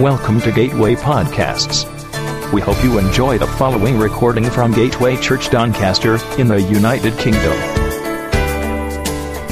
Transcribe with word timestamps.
Welcome 0.00 0.40
to 0.40 0.50
Gateway 0.50 0.94
Podcasts. 0.94 1.84
We 2.54 2.62
hope 2.62 2.82
you 2.82 2.98
enjoy 2.98 3.36
the 3.36 3.46
following 3.46 3.98
recording 3.98 4.48
from 4.48 4.72
Gateway 4.72 5.18
Church 5.18 5.50
Doncaster 5.50 6.18
in 6.38 6.48
the 6.48 6.62
United 6.62 7.18
Kingdom. 7.18 7.52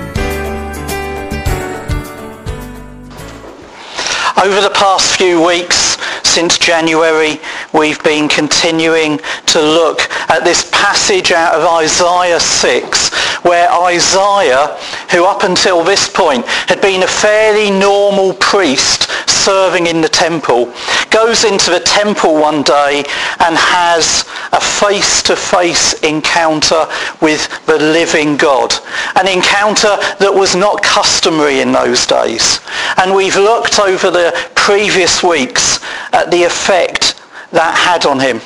Over 4.45 4.61
the 4.61 4.73
past 4.75 5.17
few 5.17 5.41
weeks, 5.47 5.97
since 6.23 6.59
January, 6.59 7.41
we've 7.73 8.03
been 8.03 8.29
continuing 8.29 9.19
to 9.47 9.61
look 9.61 10.01
at 10.31 10.45
this 10.45 10.69
passage 10.73 11.33
out 11.33 11.55
of 11.55 11.65
Isaiah 11.65 12.41
6, 12.41 13.15
where 13.45 13.71
Isaiah, 13.71 14.77
who 15.11 15.25
up 15.25 15.45
until 15.45 15.85
this 15.85 16.09
point 16.09 16.45
had 16.47 16.81
been 16.81 17.03
a 17.03 17.07
fairly 17.07 17.71
normal 17.71 18.35
priest 18.35 19.09
serving 19.29 19.87
in 19.87 20.01
the 20.01 20.09
temple, 20.09 20.73
goes 21.11 21.45
into 21.45 21.71
the 21.71 21.81
temple 21.81 22.35
one 22.35 22.63
day 22.63 23.05
and 23.41 23.57
has 23.57 24.25
a 24.53 24.61
face-to-face 24.61 26.03
encounter 26.03 26.87
with 27.23 27.49
the 27.67 27.79
living 27.79 28.37
God. 28.37 28.75
An 29.17 29.29
encounter 29.29 29.97
that 30.19 30.33
was 30.33 30.55
not 30.55 30.83
customary 30.83 31.61
in 31.61 31.73
those 31.73 32.07
days. 32.07 32.61
And 32.99 33.15
we've 33.15 33.37
looked 33.37 33.79
over 33.79 34.11
the 34.11 34.37
previous 34.55 35.23
weeks 35.23 35.81
at 36.13 36.31
the 36.31 36.43
effect 36.43 37.18
that 37.53 37.75
had 37.77 38.07
on 38.07 38.21
him. 38.21 38.41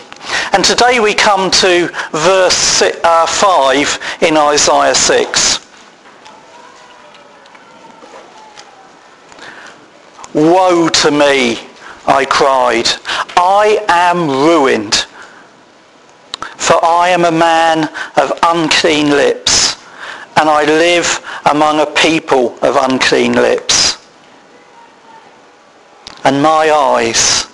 And 0.52 0.64
today 0.64 1.00
we 1.00 1.14
come 1.14 1.50
to 1.50 1.88
verse 2.12 2.82
uh, 2.82 3.26
5 3.26 4.18
in 4.22 4.36
Isaiah 4.36 4.94
6. 4.94 5.58
Woe 10.34 10.88
to 10.88 11.10
me, 11.10 11.58
I 12.06 12.24
cried. 12.24 12.88
I 13.36 13.84
am 13.88 14.28
ruined, 14.28 14.94
for 16.56 16.82
I 16.84 17.08
am 17.08 17.24
a 17.24 17.32
man 17.32 17.90
of 18.16 18.32
unclean 18.42 19.10
lips, 19.10 19.76
and 20.36 20.48
I 20.48 20.64
live 20.64 21.20
among 21.50 21.80
a 21.80 21.86
people 21.86 22.56
of 22.62 22.76
unclean 22.76 23.34
lips. 23.34 23.98
And 26.24 26.40
my 26.40 26.70
eyes 26.70 27.51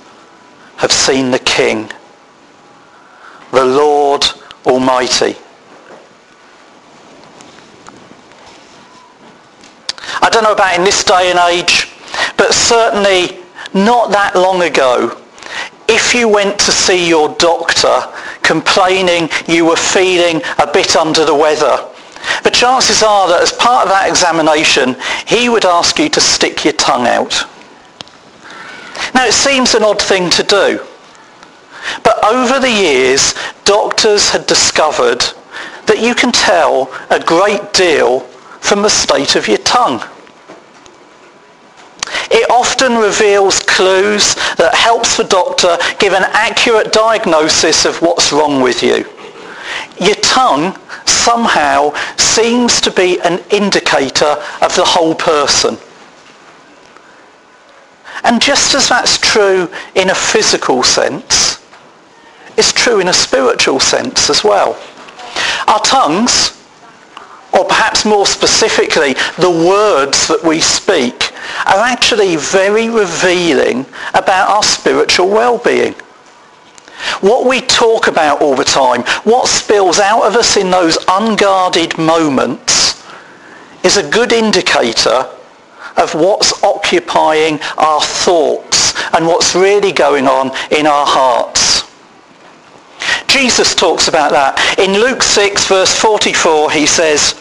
have 0.79 0.93
seen 0.93 1.31
the 1.31 1.39
King, 1.41 1.91
the 3.53 3.65
Lord 3.65 4.25
Almighty. 4.65 5.37
I 10.23 10.31
don't 10.31 10.45
know 10.45 10.53
about 10.53 10.79
in 10.79 10.85
this 10.85 11.03
day 11.03 11.31
and 11.31 11.39
age, 11.39 11.91
but 12.37 12.55
certainly 12.55 13.39
not 13.75 14.11
that 14.13 14.35
long 14.35 14.63
ago, 14.63 15.21
if 15.89 16.15
you 16.15 16.29
went 16.29 16.59
to 16.61 16.71
see 16.71 17.09
your 17.09 17.31
doctor 17.37 18.01
complaining 18.43 19.29
you 19.47 19.65
were 19.65 19.77
feeling 19.77 20.43
a 20.59 20.71
bit 20.73 20.97
under 20.97 21.25
the 21.25 21.35
weather, 21.35 21.77
the 22.45 22.51
chances 22.51 23.03
are 23.03 23.27
that 23.29 23.43
as 23.43 23.53
part 23.53 23.85
of 23.85 23.91
that 23.91 24.09
examination, 24.09 24.97
he 25.27 25.49
would 25.49 25.65
ask 25.65 25.99
you 25.99 26.09
to 26.11 26.21
stick 26.21 26.65
your 26.65 26.75
tongue 26.75 27.07
out. 27.07 27.47
Now 29.15 29.27
it 29.27 29.35
seems 29.35 29.75
an 29.75 29.83
odd 29.83 30.01
thing 30.01 30.31
to 30.31 30.43
do, 30.43 30.87
but 32.03 32.23
over 32.25 32.61
the 32.61 32.71
years, 32.71 33.35
doctors 33.65 34.31
had 34.31 34.47
discovered 34.47 35.25
that 35.87 36.01
you 36.01 36.15
can 36.15 36.33
tell 36.33 36.93
a 37.11 37.19
great 37.19 37.73
deal 37.73 38.21
from 38.61 38.83
the 38.83 38.91
state 38.91 39.37
of 39.37 39.49
your 39.49 39.59
tongue. 39.59 40.03
It 42.31 42.51
often 42.51 42.97
reveals 42.97 43.61
clues 43.61 44.35
that 44.57 44.75
helps 44.75 45.17
the 45.17 45.25
doctor 45.25 45.79
give 45.99 46.13
an 46.13 46.25
accurate 46.33 46.93
diagnosis 46.93 47.85
of 47.85 48.01
what's 48.03 48.33
wrong 48.33 48.61
with 48.61 48.83
you. 48.83 49.07
Your 50.01 50.17
tongue 50.17 50.77
somehow 51.07 51.95
seems 52.17 52.81
to 52.83 52.91
be 52.91 53.21
an 53.21 53.43
indicator 53.51 54.37
of 54.61 54.75
the 54.77 54.85
whole 54.85 55.15
person. 55.15 55.79
And 58.25 58.41
just 58.43 58.75
as 58.75 58.89
that's 58.89 59.19
true 59.19 59.71
in 59.95 60.11
a 60.11 60.15
physical 60.15 60.83
sense, 60.83 61.65
it's 62.57 62.73
true 62.73 63.01
in 63.01 63.09
a 63.09 63.13
spiritual 63.13 63.79
sense 63.81 64.29
as 64.29 64.43
well. 64.43 64.77
Our 65.69 65.81
tongues, 65.81 66.61
or 67.53 67.65
perhaps 67.65 68.05
more 68.05 68.27
specifically, 68.27 69.15
the 69.39 69.51
words 69.51 70.27
that 70.29 70.43
we 70.43 70.61
speak, 70.61 71.33
are 71.67 71.81
actually 71.85 72.37
very 72.37 72.89
revealing 72.89 73.87
about 74.15 74.49
our 74.51 74.63
spiritual 74.63 75.29
well-being. 75.29 75.95
What 77.21 77.47
we 77.49 77.61
talk 77.61 78.09
about 78.09 78.43
all 78.43 78.57
the 78.57 78.65
time, 78.65 79.03
what 79.23 79.47
spills 79.47 80.01
out 80.01 80.25
of 80.25 80.35
us 80.35 80.57
in 80.57 80.71
those 80.71 80.99
unguarded 81.09 81.97
moments, 81.97 83.05
is 83.85 83.97
a 83.97 84.11
good 84.11 84.33
indicator 84.33 85.25
of 85.99 86.15
what's 86.15 86.63
occupying 86.63 87.61
our 87.77 88.01
thoughts 88.01 88.95
and 89.15 89.27
what's 89.27 89.55
really 89.55 89.93
going 89.93 90.27
on 90.27 90.51
in 90.71 90.87
our 90.87 91.07
hearts. 91.07 91.83
Jesus 93.27 93.75
talks 93.75 94.09
about 94.09 94.31
that. 94.31 94.79
In 94.79 94.93
Luke 94.95 95.23
6 95.23 95.67
verse 95.67 95.95
44 95.95 96.71
he 96.71 96.87
says, 96.87 97.41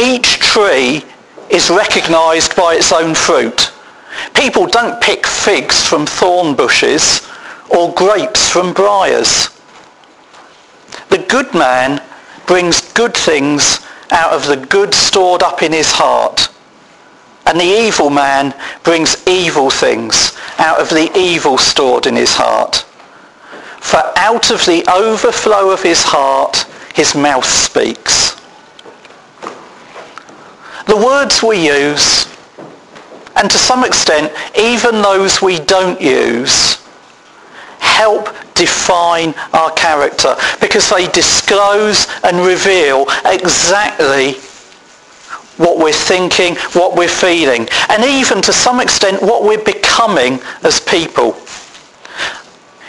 each 0.00 0.38
tree 0.38 1.04
is 1.50 1.68
recognized 1.68 2.56
by 2.56 2.74
its 2.74 2.92
own 2.92 3.14
fruit. 3.14 3.72
People 4.34 4.66
don't 4.66 5.00
pick 5.00 5.26
figs 5.26 5.84
from 5.84 6.06
thorn 6.06 6.54
bushes 6.54 7.28
or 7.68 7.92
grapes 7.94 8.48
from 8.48 8.72
briars. 8.72 9.48
The 11.10 11.24
good 11.28 11.52
man 11.54 12.02
brings 12.46 12.92
good 12.92 13.14
things 13.14 13.80
out 14.10 14.32
of 14.32 14.46
the 14.46 14.56
good 14.66 14.94
stored 14.94 15.42
up 15.42 15.62
in 15.62 15.72
his 15.72 15.92
heart 15.92 16.49
and 17.46 17.58
the 17.58 17.64
evil 17.64 18.10
man 18.10 18.54
brings 18.84 19.26
evil 19.26 19.70
things 19.70 20.36
out 20.58 20.80
of 20.80 20.88
the 20.88 21.10
evil 21.16 21.58
stored 21.58 22.06
in 22.06 22.16
his 22.16 22.34
heart. 22.34 22.76
For 23.80 24.02
out 24.16 24.50
of 24.50 24.64
the 24.66 24.84
overflow 24.92 25.70
of 25.70 25.82
his 25.82 26.02
heart, 26.02 26.66
his 26.94 27.14
mouth 27.14 27.46
speaks. 27.46 28.40
The 30.86 30.96
words 30.96 31.42
we 31.42 31.66
use, 31.66 32.26
and 33.36 33.50
to 33.50 33.58
some 33.58 33.84
extent, 33.84 34.32
even 34.58 35.02
those 35.02 35.40
we 35.40 35.58
don't 35.60 36.00
use, 36.00 36.76
help 37.78 38.28
define 38.54 39.34
our 39.54 39.70
character 39.72 40.36
because 40.60 40.90
they 40.90 41.08
disclose 41.08 42.06
and 42.22 42.46
reveal 42.46 43.06
exactly 43.24 44.34
what 45.60 45.78
we're 45.78 45.92
thinking, 45.92 46.56
what 46.72 46.96
we're 46.96 47.06
feeling, 47.06 47.68
and 47.90 48.02
even 48.02 48.40
to 48.40 48.52
some 48.52 48.80
extent 48.80 49.22
what 49.22 49.44
we're 49.44 49.62
becoming 49.62 50.40
as 50.62 50.80
people. 50.80 51.36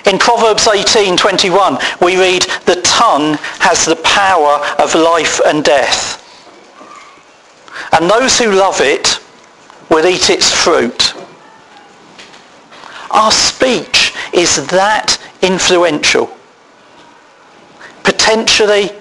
In 0.05 0.17
Proverbs 0.17 0.67
18:21, 0.67 1.77
we 1.99 2.15
read, 2.15 2.47
"The 2.65 2.77
tongue 2.77 3.37
has 3.59 3.83
the 3.83 3.97
power 3.97 4.55
of 4.79 4.95
life 4.95 5.41
and 5.45 5.63
death, 5.63 6.17
and 7.91 8.09
those 8.09 8.37
who 8.37 8.51
love 8.53 8.79
it 8.79 9.19
will 9.89 10.07
eat 10.07 10.29
its 10.29 10.49
fruit." 10.49 11.13
Our 13.11 13.31
speech 13.31 14.13
is 14.31 14.67
that 14.67 15.17
influential. 15.41 16.31
Potentially 18.03 18.93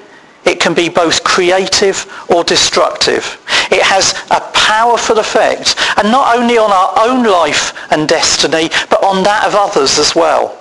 it 0.45 0.61
can 0.61 0.75
be 0.75 0.89
both 0.89 1.23
creative 1.23 2.07
or 2.29 2.45
destructive. 2.45 3.41
It 3.71 3.83
has 3.83 4.15
a 4.31 4.41
powerful 4.53 5.19
effect, 5.19 5.77
and 5.97 6.11
not 6.11 6.37
only 6.37 6.59
on 6.59 6.71
our 6.71 7.09
own 7.09 7.25
life 7.25 7.75
and 7.93 8.09
destiny, 8.09 8.71
but 8.89 9.03
on 9.05 9.23
that 9.25 9.47
of 9.47 9.55
others 9.55 9.99
as 9.99 10.15
well. 10.15 10.59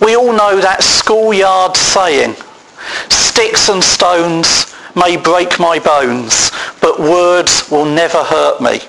We 0.00 0.16
all 0.16 0.32
know 0.32 0.60
that 0.60 0.82
schoolyard 0.82 1.76
saying, 1.76 2.34
sticks 3.08 3.68
and 3.68 3.82
stones 3.82 4.74
may 4.96 5.16
break 5.16 5.60
my 5.60 5.78
bones, 5.78 6.50
but 6.80 6.98
words 6.98 7.70
will 7.70 7.86
never 7.86 8.24
hurt 8.24 8.60
me. 8.60 8.80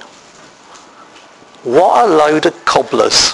What 1.64 2.10
a 2.10 2.14
load 2.14 2.48
of 2.48 2.66
cobblers. 2.66 3.34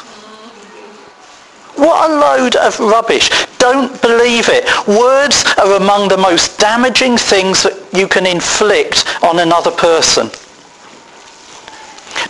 What 1.75 2.09
a 2.09 2.13
load 2.13 2.55
of 2.55 2.79
rubbish. 2.79 3.29
Don't 3.69 4.01
believe 4.01 4.47
it. 4.47 4.63
Words 4.87 5.43
are 5.57 5.75
among 5.75 6.07
the 6.07 6.15
most 6.15 6.57
damaging 6.57 7.17
things 7.17 7.63
that 7.63 7.75
you 7.91 8.07
can 8.07 8.25
inflict 8.25 9.03
on 9.21 9.39
another 9.39 9.71
person. 9.71 10.27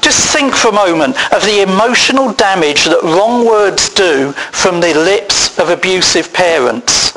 Just 0.01 0.33
think 0.33 0.55
for 0.55 0.69
a 0.69 0.71
moment 0.71 1.15
of 1.31 1.43
the 1.43 1.61
emotional 1.61 2.33
damage 2.33 2.85
that 2.85 3.03
wrong 3.03 3.45
words 3.45 3.93
do 3.93 4.31
from 4.51 4.79
the 4.79 4.95
lips 4.95 5.59
of 5.59 5.69
abusive 5.69 6.33
parents. 6.33 7.11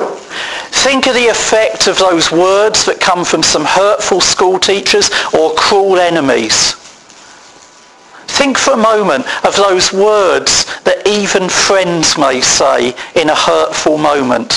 Think 0.85 1.07
of 1.07 1.15
the 1.15 1.27
effect 1.27 1.87
of 1.87 1.97
those 1.97 2.31
words 2.31 2.85
that 2.85 2.99
come 2.99 3.25
from 3.25 3.41
some 3.41 3.65
hurtful 3.65 4.21
school 4.21 4.59
teachers 4.59 5.09
or 5.33 5.55
cruel 5.55 5.97
enemies. 5.97 6.75
Think 8.31 8.57
for 8.57 8.73
a 8.73 8.77
moment 8.77 9.25
of 9.45 9.55
those 9.55 9.93
words 9.93 10.65
that 10.83 11.05
even 11.05 11.47
friends 11.47 12.17
may 12.17 12.41
say 12.41 12.95
in 13.15 13.29
a 13.29 13.35
hurtful 13.35 13.97
moment. 13.97 14.53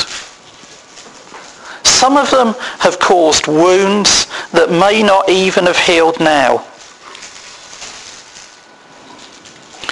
Some 1.85 2.17
of 2.17 2.31
them 2.31 2.55
have 2.79 2.99
caused 2.99 3.47
wounds 3.47 4.27
that 4.53 4.71
may 4.71 5.03
not 5.03 5.29
even 5.29 5.67
have 5.67 5.77
healed 5.77 6.19
now. 6.19 6.65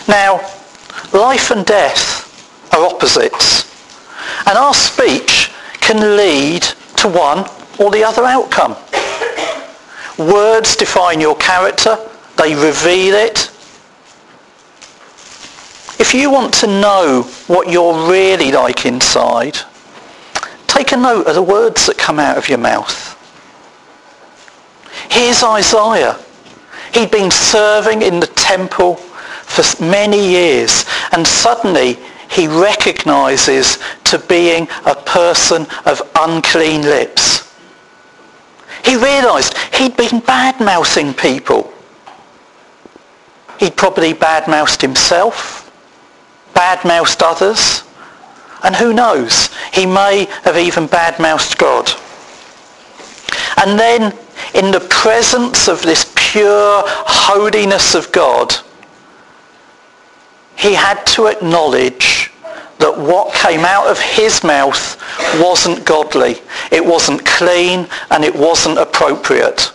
Now, 0.09 0.41
life 1.13 1.51
and 1.51 1.67
death 1.67 2.73
are 2.73 2.87
opposites. 2.87 3.69
And 4.47 4.57
our 4.57 4.75
speech 4.75 5.53
can 5.81 6.17
lead 6.17 6.63
to 6.97 7.09
one 7.09 7.47
or 7.79 7.91
the 7.91 8.05
other 8.05 8.25
outcome. 8.25 8.77
Words 10.19 10.77
define 10.77 11.21
your 11.21 11.37
character. 11.37 11.99
They 12.37 12.55
reveal 12.55 13.15
it. 13.15 13.52
If 15.99 16.15
you 16.15 16.31
want 16.31 16.53
to 16.55 16.67
know 16.67 17.23
what 17.47 17.69
you're 17.69 18.11
really 18.11 18.51
like 18.53 18.87
inside, 18.87 19.59
take 20.67 20.93
a 20.93 20.97
note 20.97 21.27
of 21.27 21.35
the 21.35 21.43
words 21.43 21.87
that 21.87 21.99
come 21.99 22.19
out 22.19 22.37
of 22.37 22.49
your 22.49 22.59
mouth. 22.59 23.19
Here's 25.11 25.43
Isaiah. 25.43 26.19
He'd 26.95 27.11
been 27.11 27.31
serving 27.31 28.03
in 28.03 28.21
the 28.21 28.27
temple 28.29 28.97
for 28.97 29.85
many 29.85 30.31
years 30.31 30.85
and 31.13 31.27
suddenly 31.27 31.99
he 32.31 32.49
recognizes 32.49 33.79
to 34.05 34.19
being 34.19 34.67
a 34.87 34.95
person 34.95 35.67
of 35.85 36.01
unclean 36.19 36.83
lips. 36.83 37.55
He 38.85 38.97
realized 38.97 39.57
he'd 39.75 39.97
been 39.97 40.21
bad-mouthing 40.21 41.15
people. 41.15 41.73
He'd 43.61 43.77
probably 43.77 44.15
bad-mouthed 44.15 44.81
himself, 44.81 45.62
bad-mouthed 46.55 47.23
others, 47.23 47.83
and 48.63 48.77
who 48.77 48.93
knows, 48.93 49.51
he 49.73 49.87
may 49.87 50.27
have 50.45 50.57
even 50.57 50.87
bad-mouthed 50.87 51.59
God. 51.59 51.91
And 53.65 53.79
then 53.79 54.17
in 54.55 54.71
the 54.71 54.87
presence 54.89 55.69
of 55.69 55.83
this 55.83 56.13
pure 56.17 56.83
holiness 56.87 57.95
of 57.95 58.11
God, 58.13 58.55
he 60.57 60.75
had 60.75 61.03
to 61.07 61.27
acknowledge 61.27 62.31
that 62.79 62.99
what 62.99 63.33
came 63.35 63.65
out 63.65 63.87
of 63.87 63.99
his 63.99 64.43
mouth 64.43 65.01
wasn't 65.41 65.85
godly. 65.85 66.37
It 66.71 66.85
wasn't 66.85 67.25
clean 67.25 67.87
and 68.11 68.25
it 68.25 68.35
wasn't 68.35 68.79
appropriate. 68.79 69.73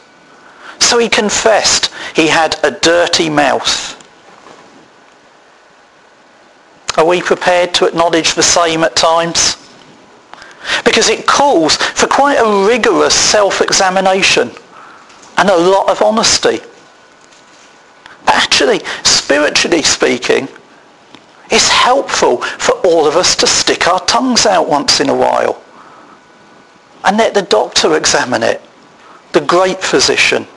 So 0.80 0.98
he 0.98 1.10
confessed 1.10 1.92
he 2.16 2.28
had 2.28 2.58
a 2.64 2.72
dirty 2.72 3.30
mouth. 3.30 3.97
Are 6.98 7.06
we 7.06 7.22
prepared 7.22 7.76
to 7.76 7.86
acknowledge 7.86 8.34
the 8.34 8.44
same 8.44 8.84
at 8.84 8.96
times? 8.96 9.56
Because 10.84 11.10
it 11.10 11.28
calls 11.28 11.78
for 11.78 12.08
quite 12.08 12.38
a 12.38 12.68
rigorous 12.68 13.14
self-examination 13.14 14.52
and 15.38 15.50
a 15.50 15.56
lot 15.56 15.90
of 15.90 16.02
honesty. 16.02 16.60
But 18.26 18.36
actually, 18.36 18.82
spiritually 19.04 19.84
speaking, 19.84 20.50
it's 21.52 21.70
helpful 21.70 22.38
for 22.38 22.74
all 22.86 23.08
of 23.08 23.16
us 23.16 23.36
to 23.38 23.48
stick 23.48 23.88
our 23.88 24.00
tongues 24.02 24.46
out 24.46 24.68
once 24.68 25.00
in 25.00 25.10
a 25.10 25.16
while 25.16 25.62
and 27.06 27.18
let 27.18 27.34
the 27.34 27.44
doctor 27.44 27.96
examine 27.96 28.42
it, 28.42 28.62
the 29.32 29.42
great 29.42 29.82
physician. 29.82 30.48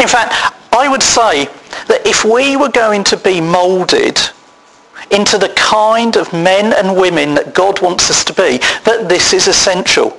In 0.00 0.08
fact, 0.08 0.34
I 0.72 0.88
would 0.88 1.02
say 1.02 1.48
that 1.90 2.06
if 2.06 2.24
we 2.24 2.56
were 2.56 2.68
going 2.68 3.02
to 3.02 3.16
be 3.16 3.40
moulded 3.40 4.16
into 5.10 5.36
the 5.36 5.52
kind 5.56 6.16
of 6.16 6.32
men 6.32 6.72
and 6.72 6.96
women 6.96 7.34
that 7.34 7.52
God 7.52 7.82
wants 7.82 8.08
us 8.08 8.24
to 8.26 8.32
be, 8.32 8.58
that 8.84 9.08
this 9.08 9.32
is 9.32 9.48
essential. 9.48 10.16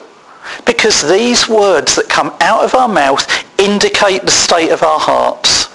Because 0.65 1.01
these 1.01 1.47
words 1.47 1.95
that 1.95 2.09
come 2.09 2.35
out 2.41 2.65
of 2.65 2.75
our 2.75 2.89
mouth 2.89 3.25
indicate 3.57 4.23
the 4.23 4.31
state 4.31 4.71
of 4.71 4.83
our 4.83 4.99
hearts. 4.99 5.69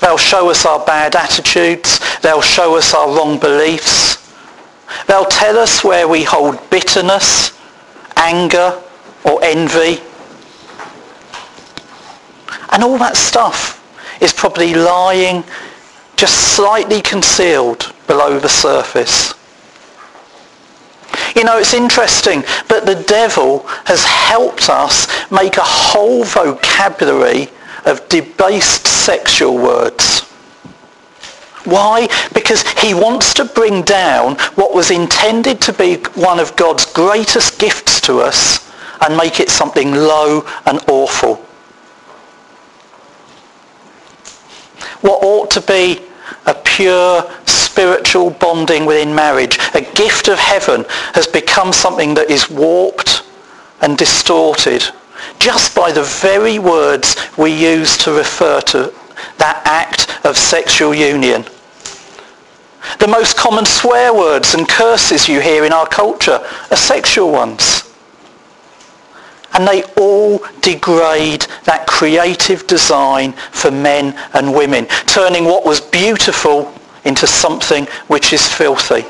They'll 0.00 0.18
show 0.18 0.50
us 0.50 0.66
our 0.66 0.84
bad 0.84 1.14
attitudes. 1.14 2.00
They'll 2.18 2.42
show 2.42 2.76
us 2.76 2.92
our 2.94 3.06
wrong 3.14 3.38
beliefs. 3.38 4.28
They'll 5.06 5.24
tell 5.26 5.56
us 5.56 5.84
where 5.84 6.08
we 6.08 6.24
hold 6.24 6.58
bitterness, 6.68 7.56
anger, 8.16 8.82
or 9.24 9.38
envy. 9.44 10.02
And 12.72 12.82
all 12.82 12.98
that 12.98 13.16
stuff 13.16 13.82
is 14.20 14.32
probably 14.32 14.74
lying 14.74 15.44
just 16.16 16.54
slightly 16.54 17.00
concealed 17.02 17.92
below 18.06 18.38
the 18.38 18.48
surface. 18.48 19.34
You 21.36 21.44
know, 21.44 21.58
it's 21.58 21.74
interesting, 21.74 22.44
but 22.68 22.86
the 22.86 23.02
devil 23.06 23.60
has 23.84 24.04
helped 24.04 24.68
us 24.68 25.08
make 25.30 25.56
a 25.56 25.64
whole 25.64 26.24
vocabulary 26.24 27.48
of 27.84 28.08
debased 28.08 28.86
sexual 28.86 29.56
words. 29.58 30.20
Why? 31.64 32.08
Because 32.34 32.62
he 32.78 32.94
wants 32.94 33.34
to 33.34 33.44
bring 33.44 33.82
down 33.82 34.36
what 34.54 34.74
was 34.74 34.90
intended 34.90 35.60
to 35.62 35.72
be 35.72 35.96
one 36.14 36.38
of 36.38 36.54
God's 36.56 36.84
greatest 36.84 37.58
gifts 37.58 38.00
to 38.02 38.20
us 38.20 38.70
and 39.00 39.16
make 39.16 39.40
it 39.40 39.50
something 39.50 39.92
low 39.92 40.46
and 40.66 40.78
awful. 40.88 41.44
What 45.04 45.22
ought 45.22 45.50
to 45.50 45.60
be 45.60 46.00
a 46.46 46.54
pure 46.54 47.30
spiritual 47.44 48.30
bonding 48.30 48.86
within 48.86 49.14
marriage, 49.14 49.58
a 49.74 49.82
gift 49.82 50.28
of 50.28 50.38
heaven, 50.38 50.86
has 51.12 51.26
become 51.26 51.74
something 51.74 52.14
that 52.14 52.30
is 52.30 52.48
warped 52.48 53.22
and 53.82 53.98
distorted 53.98 54.82
just 55.38 55.74
by 55.76 55.92
the 55.92 56.02
very 56.22 56.58
words 56.58 57.16
we 57.36 57.52
use 57.52 57.98
to 57.98 58.12
refer 58.12 58.62
to 58.62 58.94
that 59.36 59.60
act 59.66 60.24
of 60.24 60.38
sexual 60.38 60.94
union. 60.94 61.44
The 62.98 63.06
most 63.06 63.36
common 63.36 63.66
swear 63.66 64.14
words 64.14 64.54
and 64.54 64.66
curses 64.66 65.28
you 65.28 65.38
hear 65.40 65.66
in 65.66 65.72
our 65.74 65.86
culture 65.86 66.40
are 66.70 66.76
sexual 66.76 67.30
ones. 67.30 67.83
And 69.54 69.66
they 69.66 69.84
all 69.96 70.42
degrade 70.60 71.46
that 71.64 71.86
creative 71.86 72.66
design 72.66 73.32
for 73.52 73.70
men 73.70 74.14
and 74.34 74.52
women, 74.52 74.86
turning 75.06 75.44
what 75.44 75.64
was 75.64 75.80
beautiful 75.80 76.74
into 77.04 77.26
something 77.26 77.86
which 78.08 78.32
is 78.32 78.46
filthy. 78.46 79.04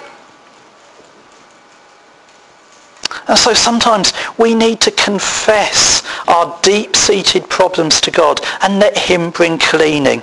And 3.26 3.38
so 3.38 3.54
sometimes 3.54 4.12
we 4.38 4.54
need 4.54 4.80
to 4.82 4.90
confess 4.90 6.02
our 6.28 6.58
deep-seated 6.62 7.48
problems 7.48 8.00
to 8.02 8.10
God 8.10 8.40
and 8.62 8.78
let 8.78 8.98
him 8.98 9.30
bring 9.30 9.58
cleaning. 9.58 10.22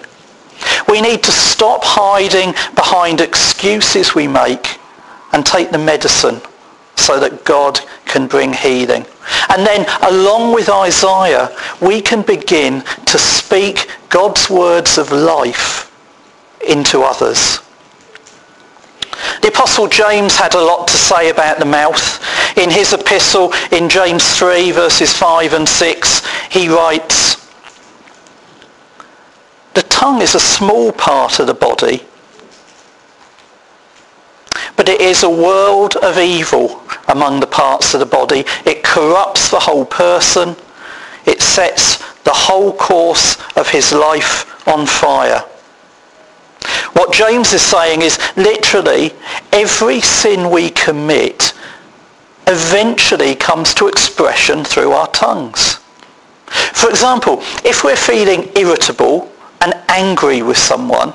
We 0.87 1.01
need 1.01 1.23
to 1.23 1.31
stop 1.31 1.81
hiding 1.83 2.53
behind 2.75 3.21
excuses 3.21 4.13
we 4.13 4.27
make 4.27 4.77
and 5.33 5.43
take 5.43 5.71
the 5.71 5.79
medicine 5.79 6.41
so 7.01 7.19
that 7.19 7.43
God 7.43 7.79
can 8.05 8.27
bring 8.27 8.53
healing. 8.53 9.05
And 9.49 9.65
then 9.65 9.85
along 10.03 10.53
with 10.53 10.69
Isaiah, 10.69 11.55
we 11.81 12.01
can 12.01 12.21
begin 12.21 12.83
to 13.05 13.17
speak 13.17 13.89
God's 14.09 14.49
words 14.49 14.97
of 14.97 15.11
life 15.11 15.91
into 16.67 17.01
others. 17.01 17.59
The 19.41 19.49
Apostle 19.49 19.87
James 19.87 20.35
had 20.35 20.53
a 20.55 20.61
lot 20.61 20.87
to 20.87 20.97
say 20.97 21.29
about 21.29 21.59
the 21.59 21.65
mouth. 21.65 22.19
In 22.57 22.69
his 22.69 22.93
epistle 22.93 23.53
in 23.71 23.89
James 23.89 24.37
3 24.37 24.71
verses 24.71 25.13
5 25.13 25.53
and 25.53 25.67
6, 25.67 26.21
he 26.49 26.69
writes, 26.69 27.49
The 29.73 29.83
tongue 29.83 30.21
is 30.21 30.35
a 30.35 30.39
small 30.39 30.91
part 30.91 31.39
of 31.39 31.47
the 31.47 31.53
body, 31.53 32.03
it 34.91 34.99
is 34.99 35.23
a 35.23 35.29
world 35.29 35.95
of 35.95 36.17
evil 36.17 36.83
among 37.07 37.39
the 37.39 37.47
parts 37.47 37.93
of 37.93 38.01
the 38.01 38.05
body. 38.05 38.43
It 38.65 38.83
corrupts 38.83 39.49
the 39.49 39.59
whole 39.59 39.85
person. 39.85 40.55
It 41.25 41.41
sets 41.41 41.99
the 42.23 42.33
whole 42.33 42.73
course 42.73 43.37
of 43.55 43.69
his 43.69 43.93
life 43.93 44.67
on 44.67 44.85
fire. 44.85 45.39
What 46.93 47.13
James 47.13 47.53
is 47.53 47.61
saying 47.61 48.01
is 48.01 48.19
literally 48.35 49.13
every 49.53 50.01
sin 50.01 50.49
we 50.51 50.69
commit 50.71 51.53
eventually 52.47 53.33
comes 53.33 53.73
to 53.75 53.87
expression 53.87 54.65
through 54.65 54.91
our 54.91 55.07
tongues. 55.07 55.79
For 56.47 56.89
example, 56.89 57.39
if 57.63 57.85
we're 57.85 57.95
feeling 57.95 58.51
irritable 58.57 59.31
and 59.61 59.73
angry 59.87 60.41
with 60.41 60.57
someone, 60.57 61.13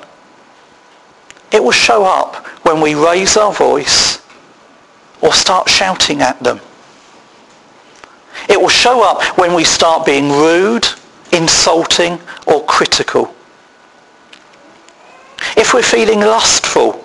it 1.52 1.62
will 1.62 1.72
show 1.72 2.04
up 2.04 2.45
when 2.66 2.80
we 2.80 2.96
raise 2.96 3.36
our 3.36 3.52
voice 3.52 4.20
or 5.22 5.32
start 5.32 5.68
shouting 5.68 6.20
at 6.20 6.42
them. 6.42 6.60
It 8.48 8.60
will 8.60 8.68
show 8.68 9.08
up 9.08 9.22
when 9.38 9.54
we 9.54 9.62
start 9.62 10.04
being 10.04 10.30
rude, 10.30 10.84
insulting 11.32 12.18
or 12.44 12.64
critical. 12.64 13.32
If 15.56 15.72
we're 15.72 15.82
feeling 15.82 16.20
lustful, 16.20 17.04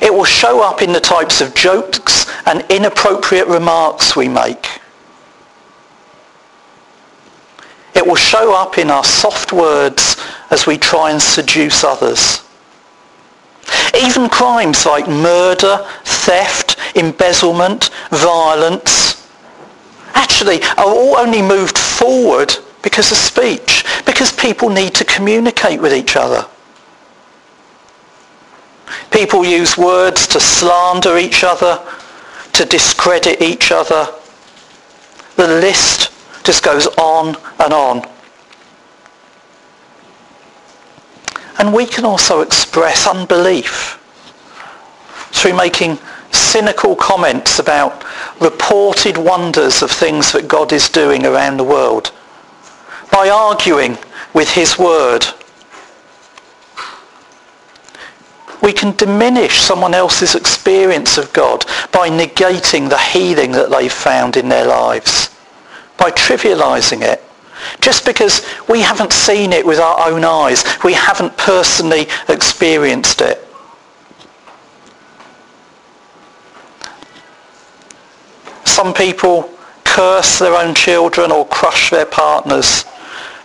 it 0.00 0.12
will 0.12 0.24
show 0.24 0.62
up 0.62 0.80
in 0.80 0.92
the 0.94 1.00
types 1.00 1.42
of 1.42 1.54
jokes 1.54 2.26
and 2.46 2.64
inappropriate 2.70 3.46
remarks 3.46 4.16
we 4.16 4.26
make. 4.26 4.80
It 7.94 8.06
will 8.06 8.16
show 8.16 8.54
up 8.54 8.78
in 8.78 8.90
our 8.90 9.04
soft 9.04 9.52
words 9.52 10.16
as 10.50 10.66
we 10.66 10.78
try 10.78 11.10
and 11.10 11.20
seduce 11.20 11.84
others. 11.84 12.42
Even 13.94 14.28
crimes 14.28 14.86
like 14.86 15.08
murder, 15.08 15.86
theft, 16.04 16.76
embezzlement, 16.96 17.90
violence, 18.10 19.28
actually 20.14 20.62
are 20.76 20.86
all 20.86 21.16
only 21.16 21.42
moved 21.42 21.78
forward 21.78 22.54
because 22.82 23.10
of 23.10 23.18
speech, 23.18 23.84
because 24.06 24.32
people 24.32 24.68
need 24.68 24.94
to 24.94 25.04
communicate 25.04 25.80
with 25.80 25.92
each 25.92 26.16
other. 26.16 26.46
People 29.10 29.44
use 29.44 29.76
words 29.76 30.26
to 30.28 30.40
slander 30.40 31.18
each 31.18 31.44
other, 31.44 31.80
to 32.52 32.64
discredit 32.64 33.40
each 33.42 33.70
other. 33.70 34.08
The 35.36 35.46
list 35.46 36.12
just 36.44 36.62
goes 36.62 36.86
on 36.98 37.36
and 37.58 37.72
on. 37.72 38.08
And 41.60 41.74
we 41.74 41.84
can 41.84 42.06
also 42.06 42.40
express 42.40 43.06
unbelief 43.06 43.98
through 45.30 45.54
making 45.54 45.98
cynical 46.32 46.96
comments 46.96 47.58
about 47.58 48.02
reported 48.40 49.18
wonders 49.18 49.82
of 49.82 49.90
things 49.90 50.32
that 50.32 50.48
God 50.48 50.72
is 50.72 50.88
doing 50.88 51.26
around 51.26 51.58
the 51.58 51.64
world 51.64 52.12
by 53.12 53.28
arguing 53.28 53.98
with 54.32 54.48
his 54.48 54.78
word. 54.78 55.26
We 58.62 58.72
can 58.72 58.96
diminish 58.96 59.60
someone 59.60 59.92
else's 59.92 60.34
experience 60.34 61.18
of 61.18 61.30
God 61.34 61.66
by 61.92 62.08
negating 62.08 62.88
the 62.88 62.98
healing 62.98 63.52
that 63.52 63.68
they've 63.68 63.92
found 63.92 64.38
in 64.38 64.48
their 64.48 64.66
lives, 64.66 65.28
by 65.98 66.10
trivializing 66.10 67.02
it. 67.02 67.22
Just 67.80 68.04
because 68.04 68.46
we 68.68 68.80
haven't 68.80 69.12
seen 69.12 69.52
it 69.52 69.64
with 69.64 69.78
our 69.78 70.08
own 70.08 70.24
eyes, 70.24 70.64
we 70.84 70.92
haven't 70.92 71.36
personally 71.36 72.06
experienced 72.28 73.20
it. 73.20 73.46
Some 78.64 78.94
people 78.94 79.52
curse 79.84 80.38
their 80.38 80.54
own 80.54 80.74
children 80.74 81.32
or 81.32 81.46
crush 81.46 81.90
their 81.90 82.06
partners 82.06 82.84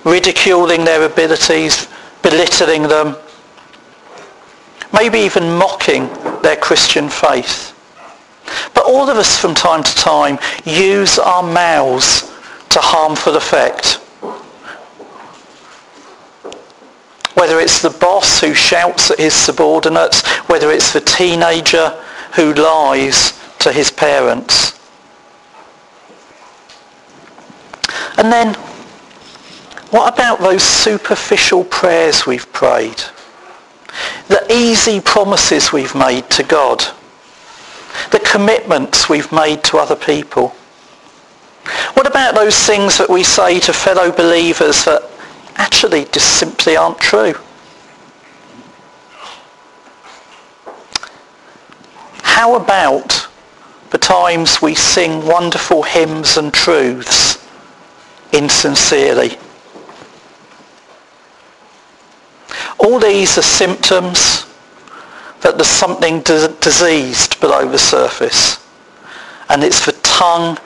ridiculing 0.05 0.85
their 0.85 1.03
abilities, 1.03 1.87
belittling 2.21 2.83
them, 2.83 3.17
maybe 4.93 5.19
even 5.19 5.51
mocking 5.57 6.07
their 6.41 6.55
Christian 6.55 7.09
faith. 7.09 7.73
But 8.73 8.85
all 8.85 9.09
of 9.09 9.17
us 9.17 9.37
from 9.37 9.55
time 9.55 9.83
to 9.83 9.95
time 9.95 10.37
use 10.63 11.17
our 11.17 11.43
mouths 11.43 12.31
to 12.69 12.79
harmful 12.79 13.35
effect. 13.35 13.99
Whether 17.35 17.59
it's 17.59 17.81
the 17.81 17.89
boss 17.89 18.41
who 18.41 18.53
shouts 18.53 19.11
at 19.11 19.19
his 19.19 19.33
subordinates, 19.33 20.25
whether 20.49 20.71
it's 20.71 20.91
the 20.93 21.01
teenager 21.01 21.89
who 22.35 22.53
lies 22.53 23.39
to 23.59 23.71
his 23.71 23.91
parents. 23.91 24.79
And 28.17 28.31
then 28.31 28.55
what 29.91 30.13
about 30.13 30.39
those 30.39 30.63
superficial 30.63 31.63
prayers 31.63 32.25
we've 32.25 32.51
prayed? 32.51 33.01
The 34.27 34.45
easy 34.51 34.99
promises 34.99 35.71
we've 35.71 35.95
made 35.95 36.29
to 36.31 36.43
God? 36.43 36.83
The 38.11 38.19
commitments 38.19 39.07
we've 39.07 39.31
made 39.31 39.63
to 39.65 39.77
other 39.77 39.95
people? 39.95 40.49
What 41.93 42.07
about 42.07 42.35
those 42.35 42.57
things 42.57 42.97
that 42.97 43.09
we 43.09 43.23
say 43.23 43.59
to 43.61 43.73
fellow 43.73 44.11
believers 44.11 44.85
that 44.85 45.09
actually 45.55 46.05
just 46.05 46.37
simply 46.37 46.75
aren't 46.77 46.99
true? 46.99 47.35
How 52.21 52.55
about 52.55 53.27
the 53.91 53.97
times 53.97 54.61
we 54.61 54.75
sing 54.75 55.25
wonderful 55.25 55.83
hymns 55.83 56.37
and 56.37 56.53
truths 56.53 57.45
insincerely? 58.33 59.37
All 62.77 62.99
these 62.99 63.37
are 63.37 63.41
symptoms 63.41 64.45
that 65.41 65.55
there's 65.55 65.67
something 65.67 66.21
diseased 66.21 67.39
below 67.39 67.69
the 67.69 67.77
surface. 67.77 68.63
And 69.49 69.63
it's 69.63 69.85
the 69.85 69.93
tongue 70.03 70.57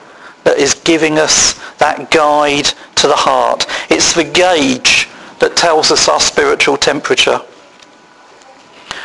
that 0.50 0.58
is 0.58 0.74
giving 0.74 1.20
us 1.20 1.54
that 1.78 2.10
guide 2.10 2.66
to 2.96 3.06
the 3.06 3.16
heart. 3.16 3.68
It's 3.92 4.14
the 4.14 4.24
gauge 4.24 5.08
that 5.38 5.56
tells 5.56 5.92
us 5.92 6.10
our 6.10 6.20
spiritual 6.20 6.76
temperature. 6.76 7.40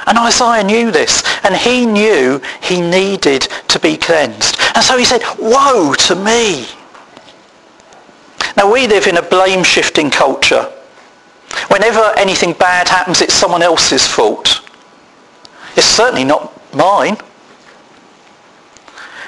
And 0.07 0.17
Isaiah 0.17 0.65
knew 0.65 0.91
this, 0.91 1.23
and 1.45 1.55
he 1.55 1.85
knew 1.85 2.41
he 2.63 2.81
needed 2.81 3.43
to 3.69 3.79
be 3.79 3.99
cleansed. 3.99 4.57
And 4.75 4.83
so 4.83 4.97
he 4.97 5.05
said, 5.05 5.21
woe 5.39 5.93
to 6.09 6.15
me. 6.15 6.67
Now 8.57 8.73
we 8.73 8.87
live 8.87 9.07
in 9.07 9.19
a 9.19 9.23
blame-shifting 9.23 10.11
culture. 10.11 10.63
Whenever 11.69 12.11
anything 12.17 12.55
bad 12.55 12.89
happens, 12.89 13.21
it's 13.21 13.35
someone 13.35 13.63
else's 13.63 14.07
fault. 14.07 14.63
It's 15.77 15.87
certainly 15.87 16.25
not 16.25 16.53
mine. 16.75 17.19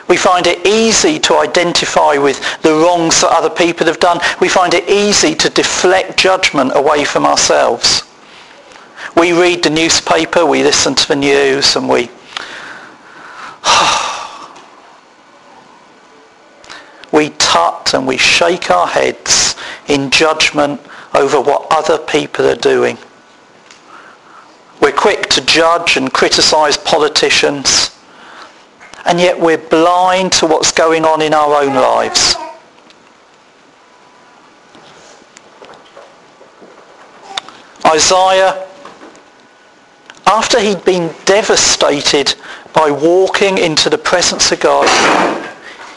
We 0.09 0.17
find 0.17 0.47
it 0.47 0.65
easy 0.65 1.19
to 1.21 1.39
identify 1.39 2.17
with 2.17 2.41
the 2.63 2.75
wrongs 2.75 3.21
that 3.21 3.33
other 3.33 3.51
people 3.51 3.87
have 3.87 3.99
done. 3.99 4.21
We 4.41 4.49
find 4.49 4.73
it 4.73 4.89
easy 4.89 5.35
to 5.35 5.51
deflect 5.51 6.17
judgment 6.17 6.73
away 6.75 7.05
from 7.05 7.27
ourselves. 7.27 8.05
We 9.17 9.33
read 9.33 9.65
the 9.65 9.71
newspaper, 9.71 10.47
we 10.47 10.63
listen 10.63 10.95
to 10.95 11.09
the 11.09 11.17
news, 11.17 11.75
and 11.75 11.89
we... 11.89 12.09
we 17.13 17.31
tut 17.31 17.95
and 17.95 18.07
we 18.07 18.19
shake 18.19 18.71
our 18.71 18.87
heads 18.87 19.57
in 19.89 20.11
judgment 20.11 20.81
over 21.15 21.41
what 21.41 21.67
other 21.71 21.99
people 21.99 22.47
are 22.47 22.55
doing. 22.55 22.97
We're 24.81 24.93
quick 24.93 25.29
to 25.31 25.45
judge 25.45 25.97
and 25.97 26.13
criticize 26.13 26.77
politicians, 26.77 27.96
and 29.07 29.21
yet 29.21 29.39
we're 29.39 29.57
blind 29.57 30.33
to 30.33 30.47
what's 30.47 30.73
going 30.73 31.05
on 31.05 31.23
in 31.23 31.33
our 31.33 31.63
own 31.63 31.75
lives. 31.75 32.35
Isaiah, 37.87 38.67
after 40.27 40.61
he'd 40.61 40.85
been 40.85 41.15
devastated 41.25 42.35
by 42.75 42.91
walking 42.91 43.59
into 43.59 43.89
the 43.89 43.97
presence 43.97 44.51
of 44.51 44.59
God, 44.59 44.89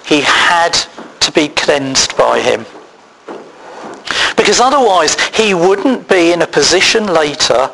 he 0.05 0.21
had 0.21 0.73
to 1.19 1.31
be 1.31 1.47
cleansed 1.47 2.15
by 2.15 2.39
him. 2.39 2.65
Because 4.37 4.59
otherwise 4.59 5.19
he 5.29 5.55
wouldn't 5.55 6.07
be 6.07 6.31
in 6.31 6.43
a 6.43 6.47
position 6.47 7.07
later 7.07 7.71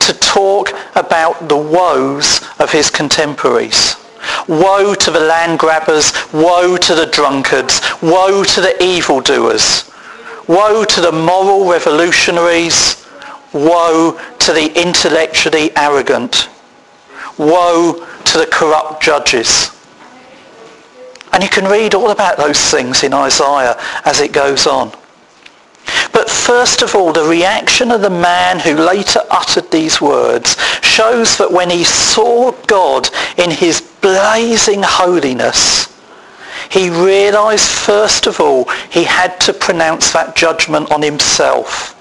to 0.00 0.12
talk 0.20 0.70
about 0.94 1.48
the 1.48 1.56
woes 1.56 2.42
of 2.58 2.70
his 2.70 2.90
contemporaries. 2.90 3.96
Woe 4.48 4.94
to 4.94 5.10
the 5.10 5.20
land 5.20 5.58
grabbers, 5.58 6.12
woe 6.32 6.76
to 6.76 6.94
the 6.94 7.06
drunkards, 7.06 7.80
woe 8.02 8.44
to 8.44 8.60
the 8.60 8.82
evildoers, 8.82 9.90
woe 10.48 10.84
to 10.84 11.00
the 11.00 11.12
moral 11.12 11.70
revolutionaries, 11.70 13.06
woe 13.52 14.20
to 14.40 14.52
the 14.52 14.72
intellectually 14.80 15.74
arrogant, 15.76 16.48
woe 17.38 18.06
to 18.24 18.38
the 18.38 18.46
corrupt 18.46 19.02
judges. 19.02 19.70
And 21.32 21.42
you 21.42 21.48
can 21.48 21.64
read 21.64 21.94
all 21.94 22.10
about 22.10 22.36
those 22.36 22.60
things 22.70 23.02
in 23.02 23.12
Isaiah 23.12 23.76
as 24.04 24.20
it 24.20 24.32
goes 24.32 24.66
on. 24.66 24.92
But 26.12 26.30
first 26.30 26.82
of 26.82 26.94
all, 26.94 27.12
the 27.12 27.24
reaction 27.24 27.90
of 27.90 28.00
the 28.00 28.10
man 28.10 28.60
who 28.60 28.74
later 28.74 29.20
uttered 29.30 29.70
these 29.70 30.00
words 30.00 30.56
shows 30.80 31.36
that 31.38 31.50
when 31.50 31.70
he 31.70 31.82
saw 31.82 32.52
God 32.68 33.08
in 33.36 33.50
his 33.50 33.80
blazing 34.04 34.82
holiness, 34.82 35.88
he 36.70 36.90
realized 36.90 37.66
first 37.66 38.26
of 38.26 38.38
all 38.38 38.68
he 38.90 39.02
had 39.02 39.40
to 39.40 39.54
pronounce 39.54 40.12
that 40.12 40.36
judgment 40.36 40.92
on 40.92 41.00
himself. 41.00 41.96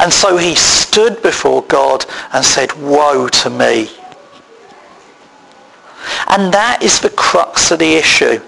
And 0.00 0.12
so 0.12 0.36
he 0.36 0.54
stood 0.54 1.22
before 1.22 1.62
God 1.62 2.04
and 2.34 2.44
said, 2.44 2.74
woe 2.74 3.28
to 3.28 3.48
me. 3.48 3.88
And 6.28 6.52
that 6.52 6.80
is 6.82 7.00
the 7.00 7.08
crux 7.08 7.70
of 7.70 7.78
the 7.78 7.94
issue. 7.94 8.38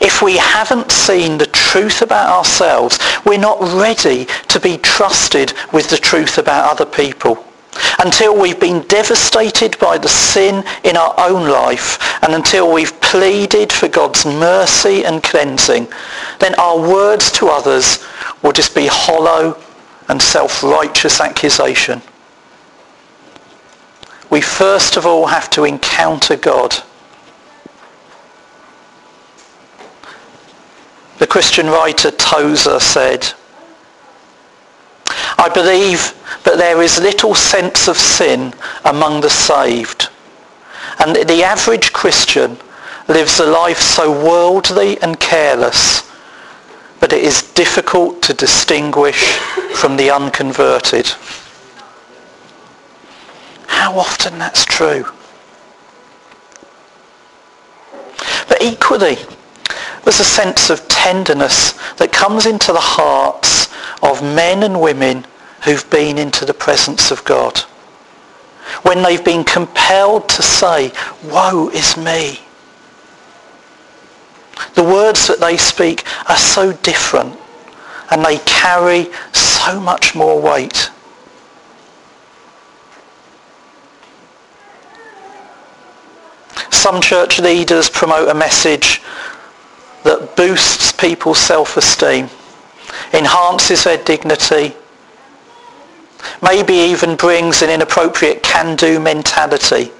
If 0.00 0.22
we 0.22 0.36
haven't 0.36 0.92
seen 0.92 1.36
the 1.36 1.46
truth 1.46 2.00
about 2.00 2.30
ourselves, 2.30 3.00
we're 3.26 3.40
not 3.40 3.60
ready 3.60 4.26
to 4.46 4.60
be 4.60 4.78
trusted 4.78 5.52
with 5.72 5.90
the 5.90 5.96
truth 5.96 6.38
about 6.38 6.70
other 6.70 6.86
people. 6.86 7.44
Until 7.98 8.38
we've 8.38 8.60
been 8.60 8.82
devastated 8.82 9.78
by 9.78 9.98
the 9.98 10.08
sin 10.08 10.64
in 10.84 10.96
our 10.96 11.14
own 11.18 11.48
life 11.48 11.98
and 12.22 12.34
until 12.34 12.72
we've 12.72 13.00
pleaded 13.00 13.72
for 13.72 13.88
God's 13.88 14.26
mercy 14.26 15.04
and 15.04 15.22
cleansing, 15.22 15.88
then 16.38 16.54
our 16.56 16.78
words 16.78 17.30
to 17.32 17.48
others 17.48 18.04
will 18.42 18.52
just 18.52 18.74
be 18.74 18.86
hollow 18.86 19.58
and 20.08 20.20
self-righteous 20.20 21.20
accusation. 21.20 22.02
We 24.30 24.40
first 24.40 24.96
of 24.96 25.06
all 25.06 25.26
have 25.26 25.48
to 25.50 25.64
encounter 25.64 26.36
God 26.36 26.82
The 31.22 31.28
Christian 31.28 31.68
writer 31.68 32.10
Tozer 32.10 32.80
said, 32.80 33.32
I 35.38 35.48
believe 35.54 36.20
that 36.44 36.58
there 36.58 36.82
is 36.82 36.98
little 37.00 37.34
sense 37.34 37.88
of 37.88 37.96
sin 37.96 38.52
among 38.84 39.20
the 39.20 39.30
saved. 39.30 40.08
And 40.98 41.16
the 41.16 41.42
average 41.42 41.92
Christian 41.92 42.58
lives 43.08 43.40
a 43.40 43.46
life 43.46 43.80
so 43.80 44.10
worldly 44.10 45.00
and 45.02 45.18
careless 45.18 46.10
that 47.00 47.12
it 47.12 47.24
is 47.24 47.42
difficult 47.54 48.22
to 48.22 48.34
distinguish 48.34 49.32
from 49.74 49.96
the 49.96 50.10
unconverted. 50.10 51.06
How 53.66 53.98
often 53.98 54.38
that's 54.38 54.64
true. 54.64 55.04
But 58.48 58.62
equally, 58.62 59.16
there's 60.04 60.20
a 60.20 60.24
sense 60.24 60.70
of 60.70 60.86
tenderness 60.88 61.72
that 61.94 62.12
comes 62.12 62.46
into 62.46 62.72
the 62.72 62.78
hearts 62.78 63.68
of 64.02 64.22
men 64.22 64.62
and 64.62 64.80
women 64.80 65.26
who've 65.64 65.88
been 65.90 66.18
into 66.18 66.44
the 66.44 66.54
presence 66.54 67.10
of 67.10 67.24
God. 67.24 67.58
When 68.82 69.02
they've 69.02 69.24
been 69.24 69.44
compelled 69.44 70.28
to 70.30 70.42
say, 70.42 70.92
woe 71.24 71.68
is 71.70 71.96
me. 71.96 72.40
The 74.74 74.84
words 74.84 75.26
that 75.26 75.40
they 75.40 75.56
speak 75.56 76.04
are 76.28 76.36
so 76.36 76.72
different 76.72 77.38
and 78.10 78.24
they 78.24 78.38
carry 78.38 79.10
so 79.32 79.80
much 79.80 80.14
more 80.14 80.40
weight. 80.40 80.90
Some 86.70 87.00
church 87.00 87.38
leaders 87.38 87.88
promote 87.88 88.28
a 88.28 88.34
message 88.34 89.00
that 90.04 90.36
boosts 90.36 90.90
people's 90.90 91.38
self-esteem, 91.38 92.28
enhances 93.12 93.84
their 93.84 94.02
dignity, 94.02 94.74
maybe 96.42 96.74
even 96.74 97.16
brings 97.16 97.62
an 97.62 97.70
inappropriate 97.70 98.42
can-do 98.42 98.98
mentality, 99.00 99.90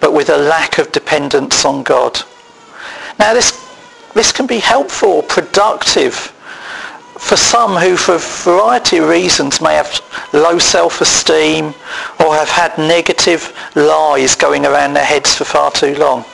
but 0.00 0.12
with 0.12 0.28
a 0.28 0.36
lack 0.36 0.78
of 0.78 0.92
dependence 0.92 1.64
on 1.64 1.82
God. 1.82 2.20
Now 3.18 3.34
this, 3.34 3.52
this 4.14 4.32
can 4.32 4.46
be 4.46 4.58
helpful, 4.58 5.22
productive, 5.22 6.32
for 7.18 7.36
some 7.36 7.74
who 7.74 7.96
for 7.96 8.14
a 8.14 8.18
variety 8.18 8.98
of 8.98 9.08
reasons 9.08 9.60
may 9.60 9.74
have 9.74 10.00
low 10.32 10.58
self-esteem 10.58 11.66
or 12.20 12.34
have 12.34 12.48
had 12.48 12.78
negative 12.78 13.52
lies 13.74 14.36
going 14.36 14.64
around 14.64 14.94
their 14.94 15.04
heads 15.04 15.34
for 15.34 15.44
far 15.44 15.70
too 15.72 15.96
long. 15.96 16.24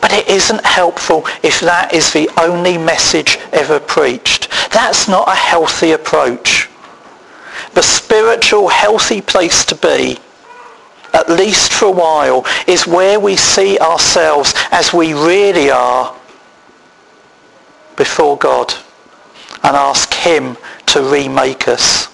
But 0.00 0.12
it 0.12 0.28
isn't 0.28 0.64
helpful 0.64 1.26
if 1.42 1.58
that 1.60 1.92
is 1.92 2.12
the 2.12 2.30
only 2.40 2.78
message 2.78 3.38
ever 3.52 3.80
preached. 3.80 4.48
That's 4.70 5.08
not 5.08 5.26
a 5.26 5.34
healthy 5.34 5.90
approach. 5.90 6.68
The 7.74 7.82
spiritual 7.82 8.68
healthy 8.68 9.20
place 9.20 9.64
to 9.66 9.74
be, 9.74 10.18
at 11.12 11.28
least 11.28 11.72
for 11.72 11.86
a 11.86 11.90
while, 11.90 12.46
is 12.66 12.86
where 12.86 13.18
we 13.18 13.36
see 13.36 13.78
ourselves 13.78 14.54
as 14.70 14.92
we 14.92 15.14
really 15.14 15.70
are 15.70 16.14
before 17.96 18.36
God 18.36 18.74
and 19.62 19.76
ask 19.76 20.12
him 20.12 20.56
to 20.86 21.02
remake 21.02 21.68
us. 21.68 22.08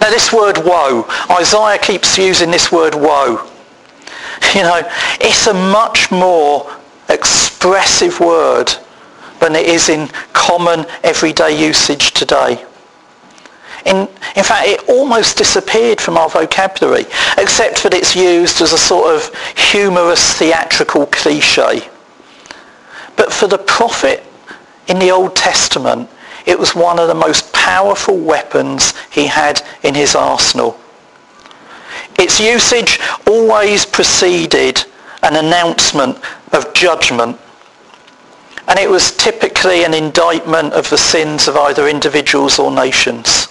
Now 0.00 0.10
this 0.10 0.32
word 0.32 0.58
woe, 0.58 1.06
Isaiah 1.30 1.78
keeps 1.78 2.18
using 2.18 2.50
this 2.50 2.70
word 2.72 2.94
woe. 2.94 3.48
You 4.54 4.62
know, 4.62 4.80
it's 5.20 5.46
a 5.46 5.52
much 5.52 6.10
more 6.10 6.72
expressive 7.08 8.18
word 8.20 8.72
than 9.40 9.56
it 9.56 9.66
is 9.66 9.88
in 9.88 10.08
common 10.32 10.86
everyday 11.02 11.60
usage 11.60 12.12
today. 12.12 12.64
In, 13.86 14.08
in 14.36 14.44
fact, 14.44 14.68
it 14.68 14.88
almost 14.88 15.38
disappeared 15.38 16.00
from 16.00 16.16
our 16.16 16.28
vocabulary, 16.28 17.06
except 17.38 17.82
that 17.82 17.94
it's 17.94 18.16
used 18.16 18.60
as 18.60 18.72
a 18.72 18.78
sort 18.78 19.14
of 19.14 19.34
humorous 19.56 20.34
theatrical 20.34 21.06
cliche. 21.06 21.88
But 23.16 23.32
for 23.32 23.46
the 23.46 23.58
prophet 23.58 24.24
in 24.88 24.98
the 24.98 25.10
Old 25.10 25.36
Testament, 25.36 26.08
it 26.46 26.58
was 26.58 26.74
one 26.74 26.98
of 26.98 27.08
the 27.08 27.14
most 27.14 27.52
powerful 27.52 28.16
weapons 28.16 28.94
he 29.10 29.26
had 29.26 29.62
in 29.82 29.94
his 29.94 30.14
arsenal. 30.14 30.78
Its 32.18 32.40
usage 32.40 32.98
always 33.26 33.84
preceded 33.84 34.84
an 35.22 35.36
announcement 35.36 36.18
of 36.52 36.72
judgment. 36.74 37.38
And 38.66 38.78
it 38.78 38.88
was 38.88 39.16
typically 39.16 39.84
an 39.84 39.94
indictment 39.94 40.72
of 40.74 40.88
the 40.90 40.98
sins 40.98 41.48
of 41.48 41.56
either 41.56 41.88
individuals 41.88 42.58
or 42.58 42.70
nations. 42.70 43.48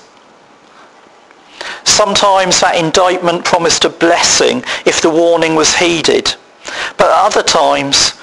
Sometimes 1.88 2.60
that 2.60 2.76
indictment 2.76 3.46
promised 3.46 3.86
a 3.86 3.90
blessing 3.90 4.62
if 4.86 5.02
the 5.02 5.10
warning 5.10 5.56
was 5.56 5.74
heeded. 5.74 6.36
But 6.98 7.08
at 7.08 7.26
other 7.26 7.42
times, 7.42 8.14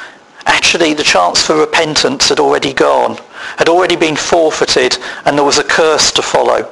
actually 0.44 0.92
the 0.92 1.03
chance 1.03 1.42
for 1.42 1.57
repentance 1.57 2.29
had 2.29 2.38
already 2.38 2.74
gone, 2.74 3.18
had 3.57 3.68
already 3.68 3.96
been 3.96 4.16
forfeited, 4.16 4.98
and 5.24 5.37
there 5.37 5.44
was 5.44 5.59
a 5.59 5.64
curse 5.64 6.12
to 6.12 6.22
follow. 6.22 6.70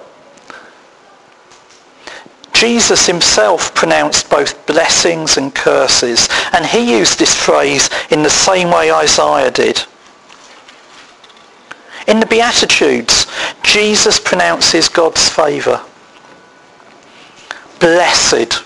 Jesus 2.53 3.07
himself 3.07 3.75
pronounced 3.75 4.29
both 4.29 4.65
blessings 4.67 5.39
and 5.39 5.53
curses, 5.55 6.29
and 6.53 6.65
he 6.67 6.97
used 6.99 7.19
this 7.19 7.35
phrase 7.35 7.89
in 8.11 8.23
the 8.23 8.31
same 8.31 8.71
way 8.71 8.93
Isaiah 8.93 9.51
did. 9.51 9.83
In 12.07 12.21
the 12.21 12.27
Beatitudes, 12.27 13.27
Jesus 13.63 14.21
pronounces 14.21 14.89
God's 14.89 15.29
favour. 15.29 15.81
Blessed. 17.83 18.63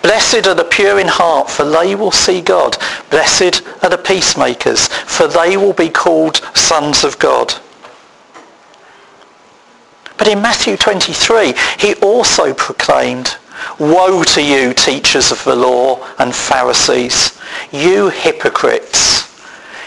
Blessed 0.00 0.46
are 0.46 0.54
the 0.54 0.68
pure 0.70 1.00
in 1.00 1.08
heart, 1.08 1.50
for 1.50 1.68
they 1.68 1.96
will 1.96 2.12
see 2.12 2.40
God. 2.40 2.78
Blessed 3.10 3.60
are 3.82 3.90
the 3.90 3.98
peacemakers, 3.98 4.86
for 4.86 5.26
they 5.26 5.56
will 5.56 5.72
be 5.72 5.88
called 5.88 6.36
sons 6.54 7.02
of 7.02 7.18
God. 7.18 7.52
But 10.16 10.28
in 10.28 10.40
Matthew 10.40 10.76
23, 10.76 11.54
he 11.80 11.94
also 11.94 12.54
proclaimed, 12.54 13.34
Woe 13.80 14.22
to 14.22 14.40
you, 14.40 14.74
teachers 14.74 15.32
of 15.32 15.42
the 15.42 15.56
law 15.56 16.08
and 16.20 16.32
Pharisees, 16.32 17.36
you 17.72 18.10
hypocrites! 18.10 19.28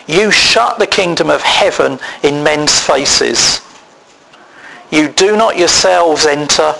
You 0.05 0.31
shut 0.31 0.79
the 0.79 0.87
kingdom 0.87 1.29
of 1.29 1.43
heaven 1.43 1.97
in 2.23 2.43
men's 2.43 2.77
faces. 2.77 3.61
You 4.91 5.07
do 5.07 5.37
not 5.37 5.57
yourselves 5.57 6.25
enter, 6.25 6.75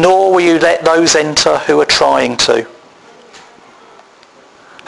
nor 0.00 0.32
will 0.32 0.40
you 0.40 0.58
let 0.58 0.84
those 0.84 1.14
enter 1.14 1.58
who 1.58 1.80
are 1.80 1.86
trying 1.86 2.36
to. 2.36 2.66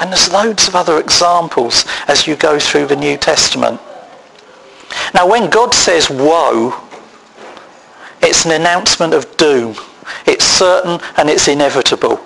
And 0.00 0.10
there's 0.10 0.32
loads 0.32 0.66
of 0.66 0.74
other 0.74 0.98
examples 0.98 1.84
as 2.08 2.26
you 2.26 2.34
go 2.36 2.58
through 2.58 2.86
the 2.86 2.96
New 2.96 3.16
Testament. 3.18 3.80
Now 5.14 5.28
when 5.28 5.50
God 5.50 5.74
says 5.74 6.08
woe, 6.08 6.74
it's 8.22 8.44
an 8.44 8.52
announcement 8.52 9.12
of 9.12 9.36
doom. 9.36 9.76
It's 10.26 10.44
certain 10.44 11.00
and 11.16 11.28
it's 11.28 11.48
inevitable. 11.48 12.20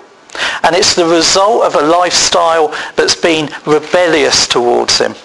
And 0.63 0.75
it's 0.75 0.95
the 0.95 1.05
result 1.05 1.63
of 1.63 1.75
a 1.75 1.85
lifestyle 1.85 2.69
that's 2.95 3.15
been 3.15 3.49
rebellious 3.65 4.47
towards 4.47 4.97
him. 4.97 5.15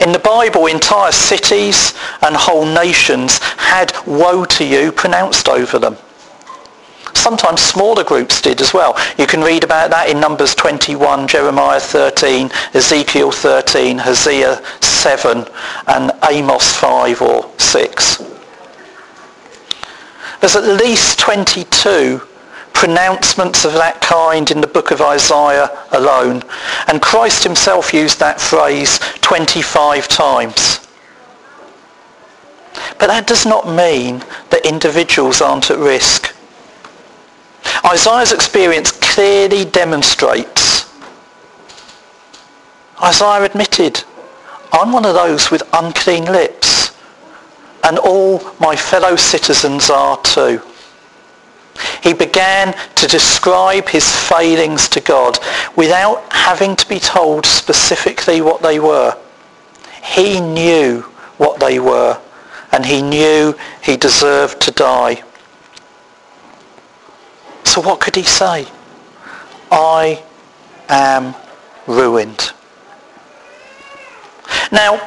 In 0.00 0.12
the 0.12 0.18
Bible, 0.18 0.66
entire 0.66 1.10
cities 1.10 1.94
and 2.22 2.36
whole 2.36 2.64
nations 2.64 3.38
had 3.56 3.92
woe 4.06 4.44
to 4.44 4.64
you 4.64 4.92
pronounced 4.92 5.48
over 5.48 5.78
them. 5.78 5.96
Sometimes 7.18 7.60
smaller 7.60 8.04
groups 8.04 8.40
did 8.40 8.60
as 8.60 8.72
well. 8.72 8.96
You 9.18 9.26
can 9.26 9.42
read 9.42 9.64
about 9.64 9.90
that 9.90 10.08
in 10.08 10.20
Numbers 10.20 10.54
21, 10.54 11.26
Jeremiah 11.26 11.80
13, 11.80 12.50
Ezekiel 12.74 13.32
13, 13.32 13.98
Hosea 13.98 14.62
7, 14.80 15.44
and 15.88 16.12
Amos 16.30 16.74
5 16.76 17.20
or 17.20 17.50
6. 17.58 18.22
There's 20.40 20.56
at 20.56 20.80
least 20.80 21.18
22 21.18 22.22
pronouncements 22.72 23.64
of 23.64 23.72
that 23.72 24.00
kind 24.00 24.48
in 24.52 24.60
the 24.60 24.66
book 24.68 24.92
of 24.92 25.00
Isaiah 25.00 25.68
alone. 25.90 26.44
And 26.86 27.02
Christ 27.02 27.42
himself 27.42 27.92
used 27.92 28.20
that 28.20 28.40
phrase 28.40 29.00
25 29.20 30.06
times. 30.06 30.86
But 33.00 33.08
that 33.08 33.26
does 33.26 33.44
not 33.44 33.66
mean 33.66 34.20
that 34.50 34.64
individuals 34.64 35.40
aren't 35.40 35.72
at 35.72 35.78
risk. 35.78 36.34
Isaiah's 37.88 38.32
experience 38.32 38.92
clearly 38.92 39.64
demonstrates. 39.64 40.92
Isaiah 43.02 43.44
admitted, 43.44 44.04
I'm 44.72 44.92
one 44.92 45.06
of 45.06 45.14
those 45.14 45.50
with 45.50 45.62
unclean 45.72 46.26
lips, 46.26 46.94
and 47.84 47.98
all 47.98 48.42
my 48.60 48.76
fellow 48.76 49.16
citizens 49.16 49.88
are 49.88 50.20
too. 50.22 50.60
He 52.02 52.12
began 52.12 52.76
to 52.96 53.06
describe 53.06 53.88
his 53.88 54.10
failings 54.28 54.88
to 54.90 55.00
God 55.00 55.38
without 55.74 56.30
having 56.30 56.76
to 56.76 56.88
be 56.88 56.98
told 56.98 57.46
specifically 57.46 58.42
what 58.42 58.60
they 58.60 58.80
were. 58.80 59.16
He 60.02 60.40
knew 60.40 61.02
what 61.38 61.58
they 61.60 61.78
were 61.78 62.20
and 62.72 62.84
he 62.84 63.00
knew 63.00 63.56
he 63.82 63.96
deserved 63.96 64.60
to 64.62 64.70
die. 64.70 65.22
So 67.68 67.82
what 67.82 68.00
could 68.00 68.16
he 68.16 68.22
say? 68.22 68.66
I 69.70 70.24
am 70.88 71.34
ruined. 71.86 72.52
Now, 74.72 75.06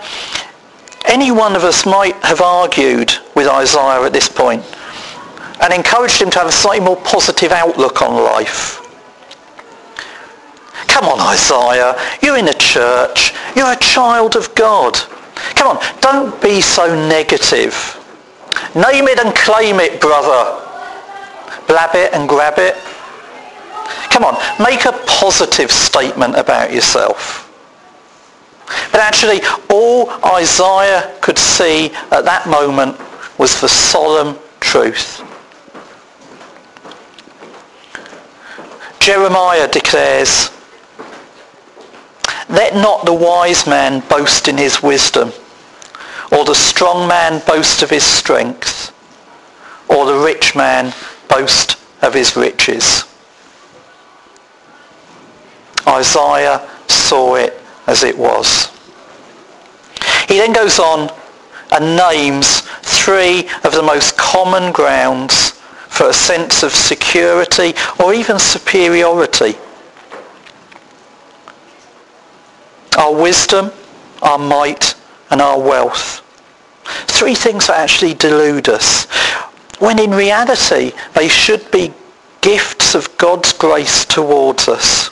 any 1.06 1.32
one 1.32 1.56
of 1.56 1.64
us 1.64 1.88
might 1.88 2.16
have 2.18 2.40
argued 2.40 3.14
with 3.36 3.48
Isaiah 3.48 4.04
at 4.04 4.14
this 4.14 4.30
point 4.30 4.64
and 5.60 5.74
encouraged 5.74 6.22
him 6.22 6.30
to 6.30 6.38
have 6.38 6.48
a 6.48 6.52
slightly 6.52 6.86
more 6.86 6.98
positive 6.98 7.52
outlook 7.52 8.04
on 8.04 8.24
life. 8.24 8.78
Come 10.88 11.06
on, 11.06 11.20
Isaiah, 11.20 11.96
you're 12.22 12.38
in 12.38 12.48
a 12.48 12.54
church. 12.54 13.34
You're 13.56 13.74
a 13.74 13.80
child 13.80 14.36
of 14.36 14.54
God. 14.54 14.96
Come 15.56 15.78
on, 15.78 15.84
don't 16.00 16.40
be 16.44 16.62
so 16.62 16.96
negative. 17.10 17.98
Name 18.76 19.08
it 19.08 19.20
and 19.20 19.36
claim 19.36 19.80
it, 19.80 20.00
brother. 20.00 20.71
Blab 21.72 21.96
it 21.96 22.12
and 22.12 22.28
grab 22.28 22.56
it. 22.58 22.76
Come 24.10 24.26
on, 24.26 24.36
make 24.62 24.84
a 24.84 24.92
positive 25.08 25.72
statement 25.72 26.36
about 26.36 26.74
yourself. 26.74 27.48
But 28.92 29.00
actually, 29.00 29.40
all 29.70 30.10
Isaiah 30.36 31.18
could 31.22 31.38
see 31.38 31.86
at 32.12 32.26
that 32.26 32.46
moment 32.50 33.00
was 33.38 33.62
the 33.62 33.70
solemn 33.70 34.38
truth. 34.60 35.24
Jeremiah 39.00 39.70
declares, 39.70 40.52
let 42.50 42.76
not 42.76 43.06
the 43.06 43.14
wise 43.14 43.66
man 43.66 44.02
boast 44.10 44.50
in 44.50 44.58
his 44.58 44.84
wisdom, 44.84 45.32
or 46.34 46.44
the 46.44 46.54
strong 46.54 47.08
man 47.08 47.42
boast 47.48 47.82
of 47.82 47.90
his 47.90 48.04
strength, 48.04 48.94
or 49.88 50.06
the 50.06 50.20
rich 50.20 50.54
man 50.54 50.94
boast 51.32 51.78
of 52.04 52.14
his 52.14 52.36
riches. 52.36 53.06
Isaiah 55.88 56.70
saw 56.88 57.36
it 57.36 57.60
as 57.88 58.04
it 58.04 58.16
was. 58.18 58.70
He 60.28 60.38
then 60.38 60.54
goes 60.54 60.78
on 60.78 61.10
and 61.72 61.96
names 61.96 62.62
three 62.82 63.50
of 63.64 63.72
the 63.72 63.82
most 63.82 64.18
common 64.18 64.72
grounds 64.72 65.52
for 65.88 66.10
a 66.10 66.14
sense 66.14 66.64
of 66.64 66.72
security 66.72 67.74
or 68.00 68.14
even 68.14 68.38
superiority 68.38 69.56
our 72.98 73.14
wisdom, 73.14 73.72
our 74.22 74.38
might, 74.38 74.96
and 75.30 75.42
our 75.42 75.60
wealth. 75.60 76.22
Three 77.08 77.36
things 77.36 77.68
that 77.68 77.80
actually 77.80 78.14
delude 78.14 78.70
us, 78.70 79.08
when 79.82 79.98
in 79.98 80.12
reality 80.12 80.92
they 81.16 81.28
should 81.28 81.70
be 81.72 81.92
gifts 82.42 82.94
of 82.94 83.18
God's 83.18 83.52
grace 83.52 84.06
towards 84.06 84.68
us. 84.68 85.10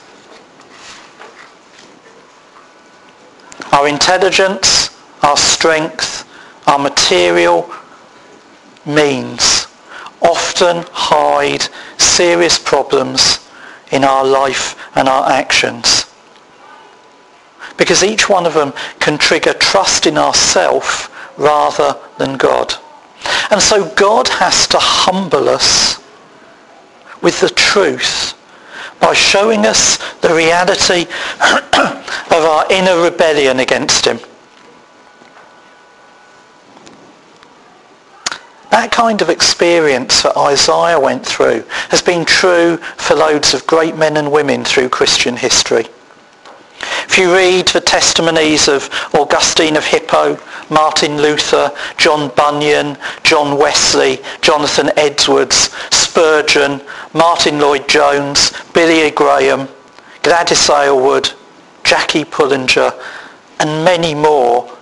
Our 3.71 3.87
intelligence, 3.87 4.95
our 5.23 5.37
strength, 5.37 6.27
our 6.67 6.77
material 6.77 7.73
means 8.85 9.65
often 10.21 10.85
hide 10.91 11.67
serious 11.97 12.59
problems 12.59 13.39
in 13.91 14.03
our 14.03 14.23
life 14.23 14.75
and 14.95 15.09
our 15.09 15.31
actions 15.31 16.05
because 17.75 18.03
each 18.03 18.29
one 18.29 18.45
of 18.45 18.53
them 18.53 18.73
can 18.99 19.17
trigger 19.17 19.53
trust 19.53 20.05
in 20.05 20.17
ourself 20.17 21.09
rather 21.39 21.97
than 22.19 22.37
God. 22.37 22.75
And 23.51 23.61
so 23.61 23.89
God 23.95 24.27
has 24.27 24.67
to 24.67 24.77
humble 24.79 25.49
us 25.49 25.99
with 27.21 27.39
the 27.41 27.49
truth 27.49 28.35
by 28.99 29.13
showing 29.13 29.65
us 29.65 29.97
the 30.21 30.33
reality 30.33 31.05
of 31.41 32.31
our 32.31 32.65
inner 32.71 33.01
rebellion 33.01 33.59
against 33.59 34.05
him. 34.05 34.19
That 38.71 38.91
kind 38.91 39.21
of 39.21 39.29
experience 39.29 40.21
that 40.21 40.37
Isaiah 40.37 40.99
went 40.99 41.25
through 41.25 41.63
has 41.89 42.01
been 42.01 42.23
true 42.23 42.77
for 42.77 43.15
loads 43.15 43.53
of 43.53 43.65
great 43.65 43.97
men 43.97 44.15
and 44.15 44.31
women 44.31 44.63
through 44.63 44.89
Christian 44.89 45.35
history. 45.35 45.87
You 47.19 47.35
read 47.35 47.67
the 47.67 47.81
testimonies 47.81 48.69
of 48.69 48.89
Augustine 49.13 49.75
of 49.75 49.83
Hippo, 49.83 50.39
Martin 50.69 51.17
Luther, 51.17 51.69
John 51.97 52.33
Bunyan, 52.33 52.97
John 53.23 53.57
Wesley, 53.57 54.19
Jonathan 54.39 54.89
Edwards, 54.95 55.69
Spurgeon, 55.91 56.79
Martyn 57.13 57.59
Lloyd-Jones, 57.59 58.53
Billy 58.73 59.11
Graham, 59.11 59.67
Gladys 60.23 60.69
Aylward, 60.69 61.29
Jackie 61.83 62.23
Pullinger, 62.23 62.93
and 63.59 63.83
many 63.83 64.15
more, 64.15 64.73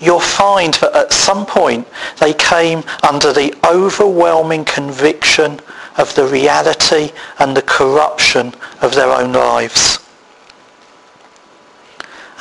you'll 0.00 0.18
find 0.18 0.72
that 0.74 0.96
at 0.96 1.12
some 1.12 1.44
point 1.44 1.86
they 2.20 2.32
came 2.32 2.84
under 3.02 3.34
the 3.34 3.54
overwhelming 3.70 4.64
conviction 4.64 5.60
of 5.98 6.14
the 6.14 6.26
reality 6.26 7.12
and 7.38 7.54
the 7.54 7.60
corruption 7.60 8.54
of 8.80 8.94
their 8.94 9.12
own 9.12 9.34
lives. 9.34 10.01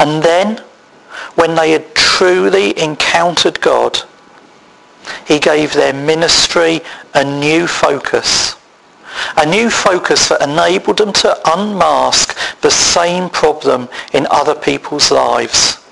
And 0.01 0.23
then, 0.23 0.57
when 1.35 1.53
they 1.53 1.71
had 1.71 1.93
truly 1.93 2.77
encountered 2.81 3.61
God, 3.61 3.99
he 5.27 5.37
gave 5.37 5.73
their 5.73 5.93
ministry 5.93 6.81
a 7.13 7.23
new 7.23 7.67
focus. 7.67 8.55
A 9.37 9.45
new 9.45 9.69
focus 9.69 10.29
that 10.29 10.41
enabled 10.41 10.97
them 10.97 11.13
to 11.13 11.39
unmask 11.53 12.35
the 12.61 12.71
same 12.71 13.29
problem 13.29 13.89
in 14.11 14.25
other 14.31 14.55
people's 14.55 15.11
lives 15.11 15.85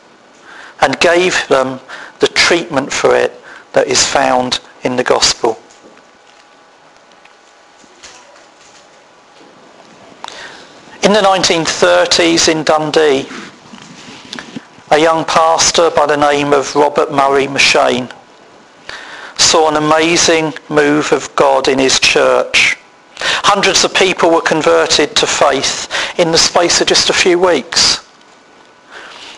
and 0.81 0.99
gave 0.99 1.47
them 1.47 1.79
the 2.19 2.29
treatment 2.29 2.91
for 2.91 3.15
it 3.15 3.39
that 3.73 3.85
is 3.85 4.03
found 4.03 4.59
in 4.81 4.95
the 4.95 5.03
gospel. 5.03 5.59
In 11.03 11.13
the 11.13 11.21
1930s 11.21 12.49
in 12.49 12.63
Dundee, 12.63 13.27
a 14.91 14.97
young 14.97 15.23
pastor 15.23 15.91
by 15.91 16.07
the 16.07 16.17
name 16.17 16.51
of 16.51 16.75
Robert 16.75 17.11
Murray 17.11 17.45
M'Cheyne 17.45 18.11
saw 19.37 19.69
an 19.69 19.75
amazing 19.75 20.51
move 20.67 21.11
of 21.11 21.33
God 21.35 21.67
in 21.67 21.77
his 21.77 21.99
church. 21.99 22.75
Hundreds 23.19 23.83
of 23.83 23.93
people 23.93 24.31
were 24.31 24.41
converted 24.41 25.15
to 25.15 25.27
faith 25.27 25.87
in 26.17 26.31
the 26.31 26.39
space 26.39 26.81
of 26.81 26.87
just 26.87 27.11
a 27.11 27.13
few 27.13 27.37
weeks. 27.37 28.03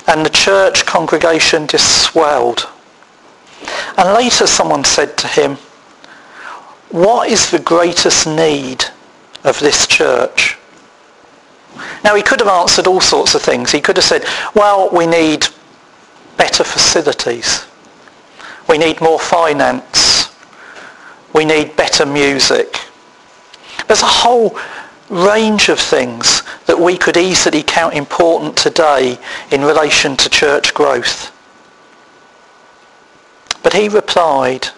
And 0.08 0.26
the 0.26 0.30
church 0.30 0.86
congregation 0.86 1.68
just 1.68 2.02
swelled. 2.02 2.70
And 3.98 4.14
later 4.14 4.48
someone 4.48 4.86
said 4.86 5.18
to 5.18 5.28
him, 5.28 5.58
what 6.92 7.30
is 7.30 7.52
the 7.52 7.60
greatest 7.60 8.26
need 8.26 8.86
of 9.44 9.60
this 9.60 9.86
church? 9.86 10.58
Now 12.04 12.16
he 12.16 12.24
could 12.24 12.40
have 12.40 12.50
answered 12.50 12.88
all 12.88 13.02
sorts 13.02 13.36
of 13.36 13.42
things. 13.42 13.72
He 13.72 13.82
could 13.82 13.98
have 13.98 14.06
said, 14.06 14.26
well, 14.56 14.90
we 14.92 15.06
need 15.08 15.48
better 16.38 16.64
facilities. 16.64 17.66
We 18.68 18.78
need 18.78 19.02
more 19.02 19.20
finance. 19.20 20.34
We 21.34 21.46
need 21.46 21.76
better 21.76 22.06
music. 22.06 22.78
There's 23.88 24.02
a 24.02 24.06
whole 24.06 24.58
range 25.10 25.70
of 25.70 25.80
things 25.80 26.44
that 26.66 26.80
we 26.80 26.98
could 26.98 27.18
easily 27.18 27.64
count 27.64 27.94
important 27.94 28.56
today 28.56 29.18
in 29.52 29.62
relation 29.62 30.16
to 30.18 30.30
church 30.30 30.74
growth. 30.74 31.32
But 33.64 33.74
he 33.74 33.90
replied, 33.90 34.70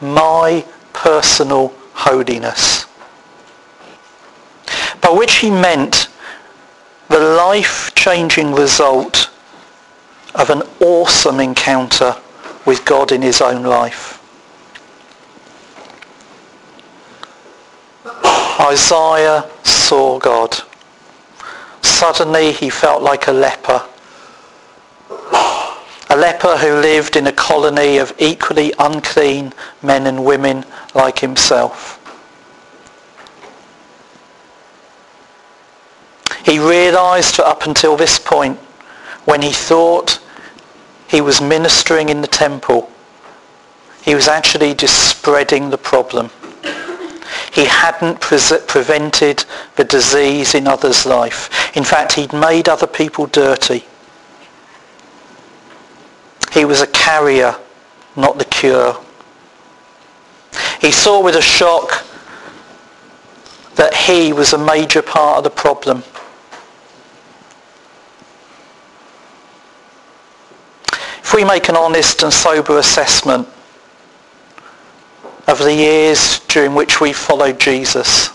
my 0.00 0.64
personal 0.92 1.72
holiness. 1.94 2.86
by 5.00 5.10
which 5.10 5.36
he 5.36 5.50
meant 5.50 6.05
the 7.18 7.36
life-changing 7.36 8.52
result 8.52 9.30
of 10.34 10.50
an 10.50 10.62
awesome 10.80 11.40
encounter 11.40 12.14
with 12.66 12.84
God 12.84 13.10
in 13.10 13.22
his 13.22 13.40
own 13.40 13.62
life. 13.62 14.20
Isaiah 18.60 19.48
saw 19.62 20.18
God. 20.18 20.58
Suddenly 21.80 22.52
he 22.52 22.68
felt 22.68 23.02
like 23.02 23.28
a 23.28 23.32
leper. 23.32 23.82
A 26.10 26.16
leper 26.16 26.58
who 26.58 26.80
lived 26.82 27.16
in 27.16 27.26
a 27.28 27.32
colony 27.32 27.96
of 27.96 28.12
equally 28.18 28.74
unclean 28.78 29.54
men 29.82 30.06
and 30.06 30.22
women 30.22 30.66
like 30.94 31.20
himself. 31.20 31.95
He 36.46 36.60
realized 36.60 37.38
that 37.38 37.46
up 37.46 37.66
until 37.66 37.96
this 37.96 38.20
point, 38.20 38.56
when 39.24 39.42
he 39.42 39.50
thought 39.50 40.20
he 41.08 41.20
was 41.20 41.40
ministering 41.40 42.08
in 42.08 42.20
the 42.20 42.28
temple, 42.28 42.88
he 44.04 44.14
was 44.14 44.28
actually 44.28 44.72
just 44.72 45.10
spreading 45.10 45.70
the 45.70 45.76
problem. 45.76 46.30
He 47.52 47.64
hadn't 47.64 48.20
pre- 48.20 48.38
prevented 48.68 49.44
the 49.74 49.82
disease 49.82 50.54
in 50.54 50.68
others' 50.68 51.04
life. 51.04 51.76
In 51.76 51.82
fact, 51.82 52.12
he'd 52.12 52.32
made 52.32 52.68
other 52.68 52.86
people 52.86 53.26
dirty. 53.26 53.84
He 56.52 56.64
was 56.64 56.80
a 56.80 56.86
carrier, 56.86 57.56
not 58.14 58.38
the 58.38 58.44
cure. 58.44 58.96
He 60.80 60.92
saw 60.92 61.20
with 61.20 61.34
a 61.34 61.42
shock 61.42 62.04
that 63.74 63.92
he 63.94 64.32
was 64.32 64.52
a 64.52 64.58
major 64.58 65.02
part 65.02 65.38
of 65.38 65.44
the 65.44 65.50
problem. 65.50 66.04
If 71.26 71.34
we 71.34 71.42
make 71.42 71.68
an 71.68 71.74
honest 71.74 72.22
and 72.22 72.32
sober 72.32 72.78
assessment 72.78 73.48
of 75.48 75.58
the 75.58 75.74
years 75.74 76.38
during 76.46 76.76
which 76.76 77.00
we 77.00 77.12
followed 77.12 77.58
Jesus, 77.58 78.30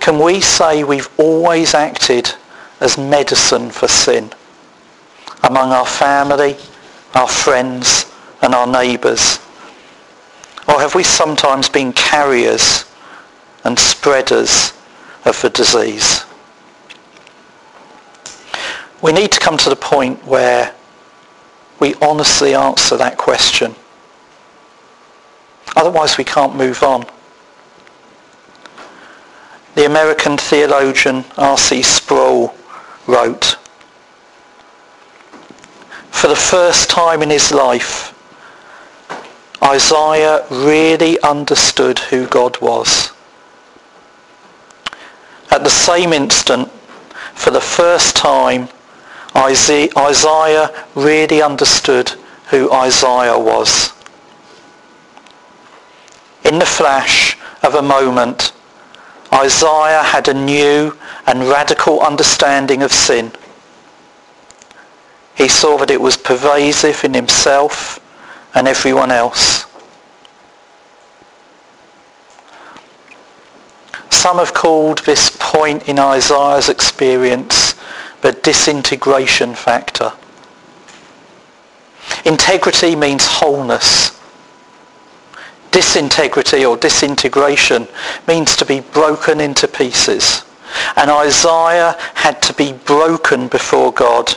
can 0.00 0.18
we 0.18 0.40
say 0.40 0.82
we've 0.82 1.08
always 1.16 1.72
acted 1.74 2.34
as 2.80 2.98
medicine 2.98 3.70
for 3.70 3.86
sin 3.86 4.32
among 5.44 5.70
our 5.70 5.86
family, 5.86 6.56
our 7.14 7.28
friends 7.28 8.12
and 8.42 8.52
our 8.52 8.66
neighbours? 8.66 9.38
Or 10.66 10.80
have 10.80 10.96
we 10.96 11.04
sometimes 11.04 11.68
been 11.68 11.92
carriers 11.92 12.84
and 13.62 13.78
spreaders 13.78 14.72
of 15.24 15.40
the 15.40 15.50
disease? 15.50 16.24
We 19.00 19.12
need 19.12 19.30
to 19.30 19.38
come 19.38 19.56
to 19.58 19.70
the 19.70 19.76
point 19.76 20.26
where 20.26 20.74
we 21.80 21.94
honestly 21.96 22.54
answer 22.54 22.96
that 22.98 23.16
question. 23.16 23.74
Otherwise 25.74 26.18
we 26.18 26.24
can't 26.24 26.54
move 26.54 26.82
on. 26.82 27.06
The 29.74 29.86
American 29.86 30.36
theologian 30.36 31.24
R.C. 31.38 31.82
Sproul 31.82 32.54
wrote, 33.06 33.56
For 36.10 36.28
the 36.28 36.36
first 36.36 36.90
time 36.90 37.22
in 37.22 37.30
his 37.30 37.50
life, 37.50 38.14
Isaiah 39.62 40.44
really 40.50 41.20
understood 41.22 41.98
who 41.98 42.26
God 42.26 42.60
was. 42.60 43.12
At 45.50 45.64
the 45.64 45.70
same 45.70 46.12
instant, 46.12 46.70
for 47.34 47.50
the 47.50 47.60
first 47.60 48.16
time, 48.16 48.68
Isaiah 49.36 50.86
really 50.94 51.42
understood 51.42 52.10
who 52.48 52.72
Isaiah 52.72 53.38
was. 53.38 53.92
In 56.44 56.58
the 56.58 56.66
flash 56.66 57.36
of 57.62 57.74
a 57.74 57.82
moment, 57.82 58.52
Isaiah 59.32 60.02
had 60.02 60.26
a 60.28 60.34
new 60.34 60.96
and 61.26 61.44
radical 61.44 62.00
understanding 62.00 62.82
of 62.82 62.92
sin. 62.92 63.30
He 65.36 65.48
saw 65.48 65.78
that 65.78 65.90
it 65.90 66.00
was 66.00 66.16
pervasive 66.16 67.04
in 67.04 67.14
himself 67.14 68.00
and 68.54 68.66
everyone 68.66 69.12
else. 69.12 69.66
Some 74.10 74.38
have 74.38 74.52
called 74.52 74.98
this 75.06 75.34
point 75.38 75.88
in 75.88 75.98
Isaiah's 75.98 76.68
experience 76.68 77.59
the 78.22 78.32
disintegration 78.32 79.54
factor. 79.54 80.12
Integrity 82.24 82.96
means 82.96 83.26
wholeness. 83.26 84.18
Disintegrity 85.70 86.64
or 86.64 86.76
disintegration 86.76 87.86
means 88.26 88.56
to 88.56 88.64
be 88.64 88.80
broken 88.80 89.40
into 89.40 89.68
pieces. 89.68 90.44
And 90.96 91.10
Isaiah 91.10 91.96
had 92.14 92.42
to 92.42 92.52
be 92.52 92.72
broken 92.72 93.48
before 93.48 93.92
God, 93.92 94.36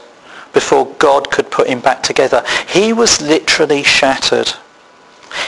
before 0.53 0.93
God 0.99 1.29
could 1.31 1.51
put 1.51 1.67
him 1.67 1.79
back 1.79 2.03
together. 2.03 2.43
He 2.67 2.93
was 2.93 3.21
literally 3.21 3.83
shattered. 3.83 4.53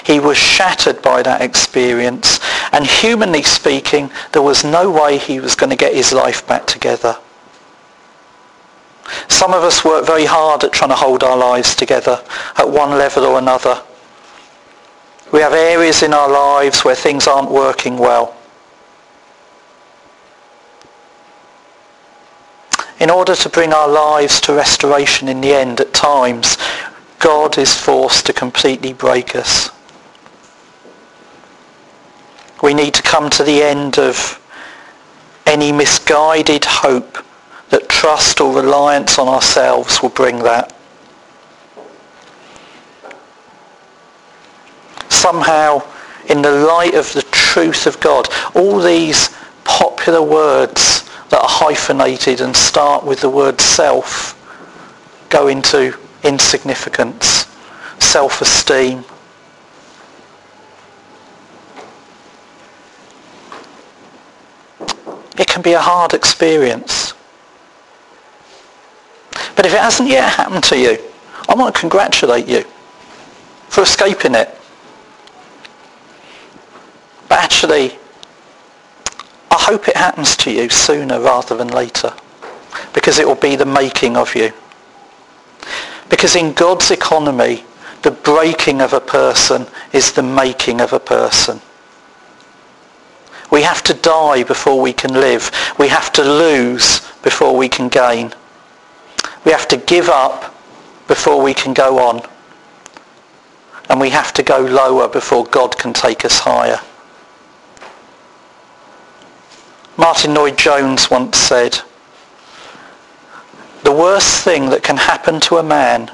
He 0.03 0.19
was 0.19 0.37
shattered 0.37 1.01
by 1.01 1.21
that 1.21 1.41
experience. 1.41 2.39
And 2.71 2.85
humanly 2.85 3.43
speaking, 3.43 4.09
there 4.31 4.41
was 4.41 4.63
no 4.63 4.91
way 4.91 5.17
he 5.17 5.39
was 5.39 5.55
going 5.55 5.69
to 5.69 5.75
get 5.75 5.93
his 5.93 6.11
life 6.11 6.45
back 6.47 6.65
together. 6.65 7.17
Some 9.27 9.53
of 9.53 9.63
us 9.63 9.85
work 9.85 10.05
very 10.05 10.25
hard 10.25 10.63
at 10.63 10.73
trying 10.73 10.89
to 10.89 10.95
hold 10.95 11.23
our 11.23 11.37
lives 11.37 11.75
together 11.75 12.23
at 12.57 12.69
one 12.69 12.91
level 12.91 13.25
or 13.25 13.37
another. 13.37 13.81
We 15.31 15.41
have 15.41 15.53
areas 15.53 16.03
in 16.03 16.13
our 16.13 16.29
lives 16.29 16.83
where 16.83 16.95
things 16.95 17.27
aren't 17.27 17.51
working 17.51 17.97
well. 17.97 18.35
In 22.99 23.09
order 23.09 23.35
to 23.35 23.49
bring 23.49 23.73
our 23.73 23.89
lives 23.89 24.39
to 24.41 24.53
restoration 24.53 25.27
in 25.27 25.41
the 25.41 25.53
end, 25.53 25.81
at 25.81 25.93
times, 25.93 26.57
God 27.19 27.57
is 27.57 27.73
forced 27.73 28.25
to 28.27 28.33
completely 28.33 28.93
break 28.93 29.35
us. 29.35 29.69
We 32.63 32.73
need 32.73 32.93
to 32.93 33.01
come 33.01 33.29
to 33.31 33.43
the 33.43 33.61
end 33.61 33.99
of 33.99 34.41
any 35.45 35.71
misguided 35.71 36.65
hope 36.65 37.24
that 37.69 37.89
trust 37.89 38.39
or 38.41 38.55
reliance 38.55 39.17
on 39.17 39.27
ourselves 39.27 40.01
will 40.01 40.09
bring 40.09 40.39
that. 40.39 40.73
Somehow, 45.09 45.81
in 46.29 46.41
the 46.41 46.51
light 46.51 46.93
of 46.93 47.11
the 47.13 47.23
truth 47.31 47.87
of 47.87 47.99
God, 47.99 48.27
all 48.53 48.79
these 48.79 49.29
popular 49.63 50.21
words 50.21 51.09
that 51.29 51.41
are 51.41 51.49
hyphenated 51.49 52.41
and 52.41 52.55
start 52.55 53.03
with 53.03 53.21
the 53.21 53.29
word 53.29 53.59
self 53.59 54.33
go 55.29 55.47
into 55.47 55.97
insignificance, 56.23 57.47
self-esteem. 57.99 59.03
It 65.37 65.47
can 65.47 65.61
be 65.61 65.73
a 65.73 65.81
hard 65.81 66.13
experience. 66.13 67.04
But 69.55 69.65
if 69.65 69.73
it 69.73 69.79
hasn't 69.79 70.09
yet 70.09 70.29
happened 70.33 70.63
to 70.65 70.77
you, 70.77 70.97
I 71.47 71.55
want 71.55 71.73
to 71.73 71.79
congratulate 71.79 72.47
you 72.47 72.63
for 73.69 73.81
escaping 73.81 74.35
it. 74.35 74.49
But 77.29 77.39
actually, 77.39 77.97
I 79.51 79.57
hope 79.57 79.87
it 79.87 79.97
happens 79.97 80.35
to 80.37 80.51
you 80.51 80.69
sooner 80.69 81.19
rather 81.19 81.55
than 81.55 81.69
later 81.69 82.13
because 82.93 83.19
it 83.19 83.27
will 83.27 83.35
be 83.35 83.55
the 83.55 83.65
making 83.65 84.17
of 84.17 84.35
you. 84.35 84.51
Because 86.09 86.35
in 86.35 86.53
God's 86.53 86.91
economy, 86.91 87.63
the 88.03 88.11
breaking 88.11 88.81
of 88.81 88.93
a 88.93 88.99
person 88.99 89.65
is 89.91 90.11
the 90.11 90.23
making 90.23 90.81
of 90.81 90.93
a 90.93 90.99
person. 90.99 91.59
We 93.51 93.63
have 93.63 93.81
to 93.83 93.93
die 93.93 94.43
before 94.43 94.79
we 94.79 94.93
can 94.93 95.13
live. 95.13 95.51
We 95.79 95.87
have 95.87 96.11
to 96.13 96.23
lose 96.23 97.01
before 97.23 97.55
we 97.55 97.69
can 97.69 97.89
gain. 97.89 98.33
We 99.45 99.51
have 99.51 99.67
to 99.69 99.77
give 99.77 100.09
up 100.09 100.55
before 101.07 101.41
we 101.41 101.53
can 101.53 101.73
go 101.73 101.99
on. 101.99 102.21
And 103.89 103.99
we 103.99 104.09
have 104.09 104.33
to 104.33 104.43
go 104.43 104.59
lower 104.59 105.07
before 105.07 105.45
God 105.45 105.77
can 105.77 105.93
take 105.93 106.25
us 106.25 106.39
higher. 106.39 106.79
Martyn 109.97 110.33
Lloyd-Jones 110.33 111.09
once 111.09 111.37
said, 111.37 111.79
the 113.83 113.91
worst 113.91 114.43
thing 114.43 114.69
that 114.71 114.83
can 114.83 114.97
happen 114.97 115.39
to 115.41 115.57
a 115.57 115.63
man 115.63 116.11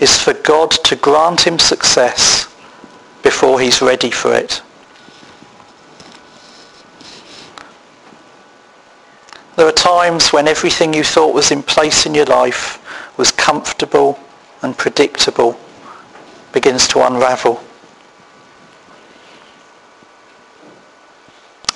is 0.00 0.18
for 0.18 0.32
God 0.32 0.70
to 0.70 0.96
grant 0.96 1.46
him 1.46 1.58
success 1.58 2.52
before 3.22 3.60
he's 3.60 3.82
ready 3.82 4.10
for 4.10 4.34
it. 4.34 4.62
There 9.56 9.66
are 9.66 9.72
times 9.72 10.34
when 10.34 10.46
everything 10.46 10.92
you 10.92 11.02
thought 11.02 11.34
was 11.34 11.50
in 11.50 11.62
place 11.62 12.04
in 12.04 12.14
your 12.14 12.26
life 12.26 12.78
was 13.16 13.32
comfortable 13.32 14.18
and 14.60 14.76
predictable 14.76 15.58
begins 16.52 16.86
to 16.88 17.06
unravel. 17.06 17.62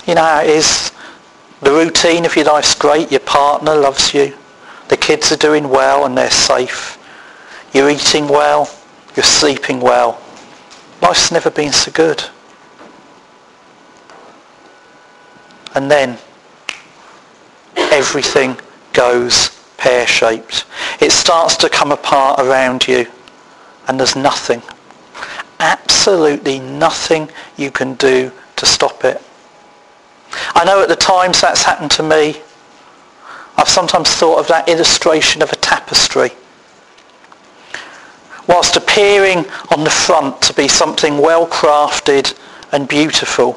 You 0.07 0.15
know 0.15 0.23
how 0.25 0.43
it 0.43 0.51
is. 0.51 0.93
The 1.63 1.71
routine 1.71 2.25
of 2.27 2.37
your 2.37 2.47
life's 2.47 2.75
great. 2.75 3.11
Your 3.11 3.21
partner 3.21 3.75
loves 3.75 4.13
you. 4.13 4.37
The 4.89 4.97
kids 4.97 5.31
are 5.33 5.37
doing 5.37 5.69
well 5.69 6.05
and 6.05 6.17
they're 6.17 6.31
safe. 6.31 6.99
You're 7.73 7.91
eating 7.91 8.29
well. 8.29 8.69
You're 9.17 9.25
sleeping 9.25 9.81
well. 9.81 10.21
Life's 11.01 11.33
never 11.33 11.51
been 11.51 11.73
so 11.73 11.91
good. 11.93 12.25
And 15.75 15.91
then 15.91 16.19
everything 17.77 18.59
goes 18.93 19.51
pear-shaped. 19.77 20.65
It 21.01 21.13
starts 21.13 21.57
to 21.59 21.69
come 21.69 21.93
apart 21.93 22.41
around 22.41 22.87
you 22.87 23.07
and 23.89 23.99
there's 23.99 24.17
nothing, 24.17 24.63
absolutely 25.59 26.59
nothing 26.59 27.31
you 27.57 27.71
can 27.71 27.95
do 27.95 28.31
to 28.57 28.67
stop 28.67 29.05
it. 29.05 29.23
I 30.55 30.65
know 30.65 30.83
at 30.83 30.89
the 30.89 30.97
times 30.97 31.41
that's 31.41 31.63
happened 31.63 31.91
to 31.93 32.03
me. 32.03 32.41
I've 33.57 33.69
sometimes 33.69 34.11
thought 34.11 34.39
of 34.39 34.49
that 34.49 34.69
illustration 34.69 35.43
of 35.43 35.53
a 35.53 35.57
tapestry. 35.57 36.31
Whilst 38.47 38.77
appearing 38.77 39.45
on 39.71 39.85
the 39.85 39.91
front 39.91 40.41
to 40.43 40.55
be 40.55 40.69
something 40.69 41.19
well 41.19 41.47
crafted 41.47 42.39
and 42.73 42.89
beautiful, 42.89 43.55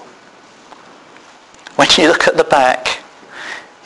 when 1.76 1.88
you 1.97 2.08
look 2.08 2.28
at 2.28 2.38
the 2.38 2.43
back, 2.43 2.92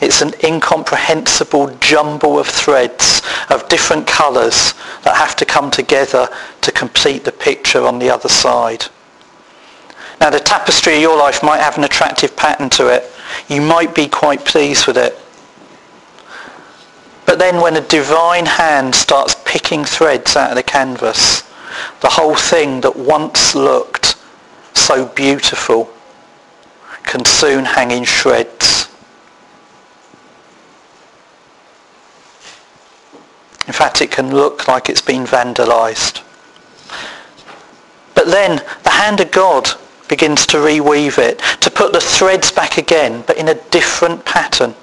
it's 0.00 0.22
an 0.22 0.32
incomprehensible 0.44 1.76
jumble 1.80 2.38
of 2.38 2.46
threads 2.46 3.22
of 3.50 3.68
different 3.68 4.06
colours 4.06 4.74
that 5.02 5.16
have 5.16 5.34
to 5.36 5.44
come 5.44 5.70
together 5.70 6.28
to 6.60 6.72
complete 6.72 7.24
the 7.24 7.32
picture 7.32 7.82
on 7.82 7.98
the 7.98 8.10
other 8.10 8.28
side. 8.28 8.86
Now 10.20 10.30
the 10.30 10.40
tapestry 10.40 10.94
of 10.96 11.00
your 11.02 11.18
life 11.18 11.42
might 11.42 11.60
have 11.60 11.78
an 11.78 11.84
attractive 11.84 12.36
pattern 12.36 12.70
to 12.70 12.88
it. 12.88 13.10
You 13.48 13.60
might 13.60 13.94
be 13.94 14.08
quite 14.08 14.44
pleased 14.44 14.86
with 14.86 14.96
it. 14.96 15.18
But 17.26 17.38
then 17.38 17.60
when 17.60 17.76
a 17.76 17.82
divine 17.82 18.46
hand 18.46 18.94
starts 18.94 19.36
picking 19.44 19.84
threads 19.84 20.34
out 20.34 20.50
of 20.50 20.56
the 20.56 20.62
canvas, 20.62 21.42
the 22.00 22.08
whole 22.08 22.34
thing 22.34 22.80
that 22.80 22.96
once 22.96 23.54
looked 23.54 24.16
so 24.74 25.06
beautiful 25.06 25.90
can 27.04 27.24
soon 27.24 27.64
hang 27.64 27.90
in 27.90 28.04
shreds. 28.04 28.57
In 33.68 33.74
fact, 33.74 34.00
it 34.00 34.10
can 34.10 34.34
look 34.34 34.66
like 34.66 34.88
it's 34.88 35.02
been 35.02 35.24
vandalized. 35.24 36.22
But 38.14 38.26
then 38.26 38.64
the 38.82 38.90
hand 38.90 39.20
of 39.20 39.30
God 39.30 39.68
begins 40.08 40.46
to 40.46 40.56
reweave 40.56 41.18
it, 41.18 41.38
to 41.60 41.70
put 41.70 41.92
the 41.92 42.00
threads 42.00 42.50
back 42.50 42.78
again, 42.78 43.22
but 43.26 43.36
in 43.36 43.48
a 43.48 43.62
different 43.70 44.24
pattern. 44.24 44.74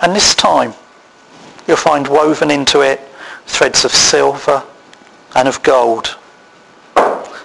And 0.00 0.14
this 0.14 0.34
time, 0.36 0.74
you'll 1.66 1.76
find 1.76 2.06
woven 2.06 2.52
into 2.52 2.82
it 2.82 3.00
threads 3.46 3.84
of 3.84 3.90
silver 3.90 4.62
and 5.34 5.48
of 5.48 5.60
gold, 5.64 6.16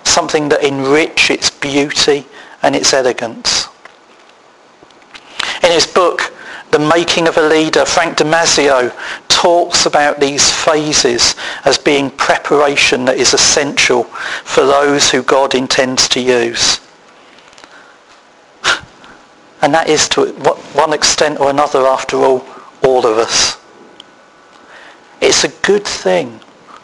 something 0.03 0.49
that 0.49 0.63
enrich 0.63 1.31
its 1.31 1.49
beauty 1.49 2.27
and 2.61 2.75
its 2.75 2.93
elegance. 2.93 3.67
In 5.63 5.71
his 5.71 5.87
book, 5.87 6.32
The 6.73 6.79
Making 6.79 7.27
of 7.27 7.37
a 7.37 7.47
Leader, 7.47 7.85
Frank 7.85 8.17
Damazio 8.17 8.91
talks 9.27 9.85
about 9.85 10.19
these 10.19 10.51
phases 10.51 11.35
as 11.65 11.77
being 11.77 12.09
preparation 12.09 13.05
that 13.05 13.17
is 13.17 13.35
essential 13.35 14.05
for 14.05 14.61
those 14.65 15.11
who 15.11 15.21
God 15.21 15.53
intends 15.53 16.09
to 16.09 16.19
use. 16.19 16.79
And 19.61 19.71
that 19.75 19.87
is 19.87 20.09
to 20.09 20.25
one 20.73 20.93
extent 20.93 21.39
or 21.39 21.51
another, 21.51 21.85
after 21.85 22.17
all, 22.17 22.43
all 22.81 23.05
of 23.05 23.19
us. 23.19 23.59
It's 25.21 25.43
a 25.43 25.49
good 25.61 25.85
thing 25.85 26.39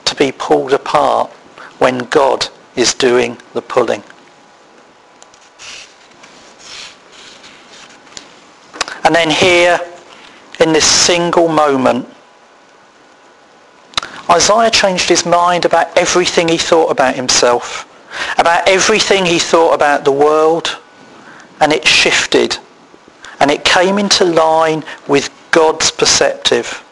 to 0.06 0.16
be 0.16 0.32
pulled 0.32 0.72
apart 0.72 1.32
when 1.80 1.98
God 2.10 2.48
is 2.76 2.94
doing 2.94 3.40
the 3.54 3.64
pulling. 3.64 4.04
And 9.04 9.16
then 9.16 9.30
here, 9.30 9.80
in 10.60 10.74
this 10.74 10.86
single 10.86 11.48
moment, 11.48 12.08
Isaiah 14.30 14.70
changed 14.70 15.10
his 15.10 15.26
mind 15.26 15.66
about 15.66 15.98
everything 15.98 16.48
he 16.48 16.58
thought 16.58 16.92
about 16.92 17.16
himself, 17.16 17.88
about 18.38 18.68
everything 18.68 19.26
he 19.26 19.40
thought 19.40 19.74
about 19.74 20.06
the 20.06 20.12
world, 20.12 20.78
and 21.60 21.74
it 21.74 21.88
shifted. 21.88 22.58
And 23.40 23.50
it 23.50 23.64
came 23.64 23.98
into 23.98 24.26
line 24.26 24.84
with 25.08 25.30
God's 25.52 25.92
perceptive. 25.92 26.84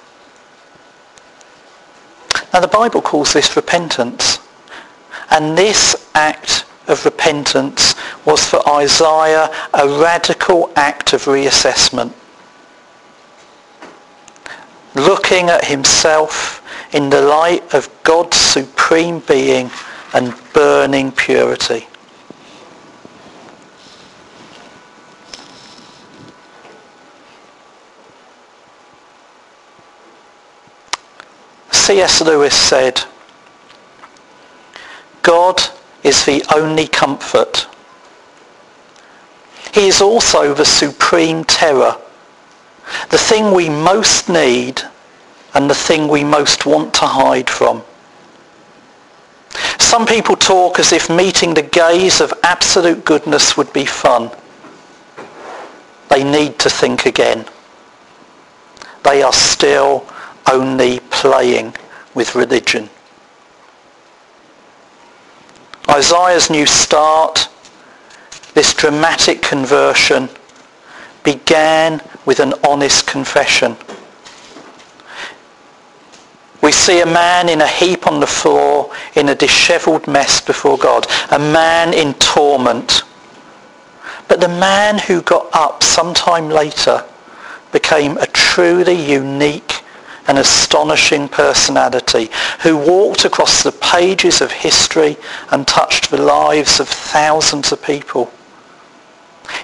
Now 2.54 2.62
the 2.62 2.68
Bible 2.68 3.02
calls 3.02 3.34
this 3.34 3.56
repentance. 3.56 4.40
And 5.30 5.58
this 5.58 6.10
act 6.16 6.66
of 6.88 7.06
repentance 7.06 7.96
was 8.26 8.46
for 8.46 8.68
Isaiah 8.68 9.50
a 9.74 9.88
radical 9.88 10.72
act 10.76 11.14
of 11.14 11.26
reassessment. 11.26 12.14
Looking 14.96 15.50
at 15.50 15.66
himself 15.66 16.64
in 16.94 17.10
the 17.10 17.22
light 17.22 17.74
of 17.74 17.90
God's 18.04 18.38
supreme 18.38 19.20
being 19.20 19.70
and 20.14 20.34
burning 20.54 21.12
purity. 21.12 21.88
C.S. 31.72 32.22
Lewis 32.22 32.54
said, 32.54 33.02
God 35.22 35.62
is 36.08 36.26
the 36.26 36.44
only 36.56 36.88
comfort. 36.88 37.68
He 39.74 39.88
is 39.88 40.02
also 40.02 40.54
the 40.54 40.66
supreme 40.66 41.44
terror, 41.44 41.98
the 43.10 43.18
thing 43.18 43.54
we 43.54 43.70
most 43.70 44.30
need 44.30 44.82
and 45.54 45.70
the 45.70 45.76
thing 45.76 46.08
we 46.08 46.24
most 46.24 46.66
want 46.66 46.94
to 46.96 47.06
hide 47.06 47.50
from. 47.50 47.84
Some 49.80 50.06
people 50.06 50.36
talk 50.36 50.80
as 50.80 50.94
if 50.94 51.10
meeting 51.10 51.54
the 51.54 51.62
gaze 51.62 52.22
of 52.22 52.34
absolute 52.44 53.04
goodness 53.04 53.58
would 53.58 53.72
be 53.74 53.86
fun. 53.86 54.32
They 56.10 56.24
need 56.24 56.58
to 56.60 56.70
think 56.70 57.06
again. 57.06 57.46
They 59.04 59.22
are 59.24 59.34
still 59.34 60.08
only 60.52 61.00
playing 61.10 61.76
with 62.16 62.36
religion. 62.36 62.90
Isaiah's 65.90 66.50
new 66.50 66.66
start, 66.66 67.48
this 68.54 68.74
dramatic 68.74 69.42
conversion, 69.42 70.30
began 71.24 72.02
with 72.26 72.40
an 72.40 72.54
honest 72.68 73.08
confession. 73.08 73.78
We 76.62 76.72
see 76.72 77.02
a 77.02 77.06
man 77.06 77.48
in 77.48 77.62
a 77.62 77.68
heap 77.68 78.08
on 78.08 78.20
the 78.20 78.28
floor, 78.28 78.94
in 79.16 79.30
a 79.30 79.36
dishevelled 79.36 80.08
mess 80.08 80.42
before 80.42 80.78
God, 80.78 81.08
a 81.32 81.40
man 81.40 81.94
in 81.94 82.14
torment. 82.16 83.04
But 84.28 84.42
the 84.42 84.50
man 84.50 85.00
who 85.00 85.22
got 85.22 85.48
up 85.54 85.84
sometime 85.84 86.50
later 86.50 87.06
became 87.72 88.18
a 88.18 88.28
truly 88.28 88.94
unique 88.94 89.84
and 90.28 90.38
astonishing 90.38 91.30
personality 91.30 92.30
who 92.62 92.78
walked 92.78 93.26
across 93.26 93.64
the 93.64 93.72
pages 93.72 94.42
of 94.42 94.52
history 94.52 95.18
and 95.52 95.68
touched 95.68 96.12
the 96.12 96.22
lives 96.22 96.80
of 96.80 96.88
thousands 96.88 97.72
of 97.72 97.82
people. 97.82 98.32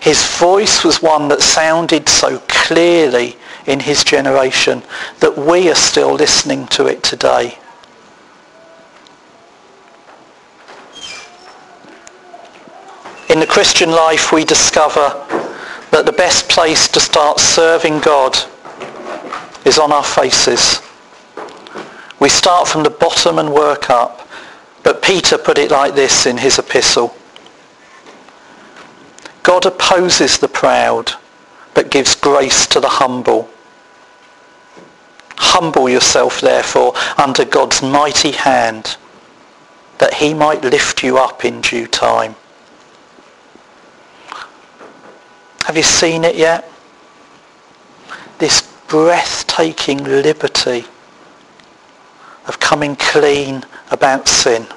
His 0.02 0.26
voice 0.38 0.84
was 0.84 1.02
one 1.02 1.28
that 1.28 1.42
sounded 1.42 2.08
so 2.08 2.40
clearly 2.48 3.36
in 3.66 3.82
his 3.82 4.04
generation 4.04 4.82
that 5.20 5.38
we 5.38 5.70
are 5.70 5.76
still 5.76 6.14
listening 6.14 6.68
to 6.68 6.88
it 6.88 7.04
today. 7.04 7.58
In 13.30 13.40
the 13.40 13.48
Christian 13.48 13.92
life 13.92 14.32
we 14.32 14.46
discover 14.46 15.10
that 15.92 16.06
the 16.06 16.12
best 16.12 16.50
place 16.50 16.88
to 16.90 17.00
start 17.00 17.40
serving 17.40 18.00
God 18.00 18.38
is 19.66 19.78
on 19.78 19.92
our 19.92 20.04
faces. 20.04 20.82
We 22.20 22.30
start 22.30 22.68
from 22.68 22.84
the 22.84 22.90
bottom 22.90 23.40
and 23.40 23.54
work 23.54 23.90
up, 23.90 24.28
but 24.84 25.02
Peter 25.02 25.38
put 25.38 25.58
it 25.58 25.72
like 25.72 25.96
this 25.96 26.26
in 26.26 26.38
his 26.38 26.60
epistle. 26.60 27.16
God 29.44 29.66
opposes 29.66 30.38
the 30.38 30.48
proud, 30.48 31.12
but 31.74 31.92
gives 31.92 32.16
grace 32.16 32.66
to 32.68 32.80
the 32.80 32.88
humble. 32.88 33.50
Humble 35.36 35.90
yourself, 35.90 36.40
therefore, 36.40 36.94
under 37.18 37.44
God's 37.44 37.82
mighty 37.82 38.32
hand, 38.32 38.96
that 39.98 40.14
he 40.14 40.34
might 40.34 40.64
lift 40.64 41.04
you 41.04 41.18
up 41.18 41.44
in 41.44 41.62
due 41.62 41.88
time. 41.88 42.36
Have 45.66 45.78
you 45.78 45.84
seen 45.84 46.24
it 46.24 46.36
yet? 46.36 46.70
This 48.40 48.73
breathtaking 48.94 50.04
liberty 50.04 50.86
of 52.46 52.60
coming 52.60 52.96
clean 52.96 53.66
about 53.90 54.28
sin. 54.28 54.68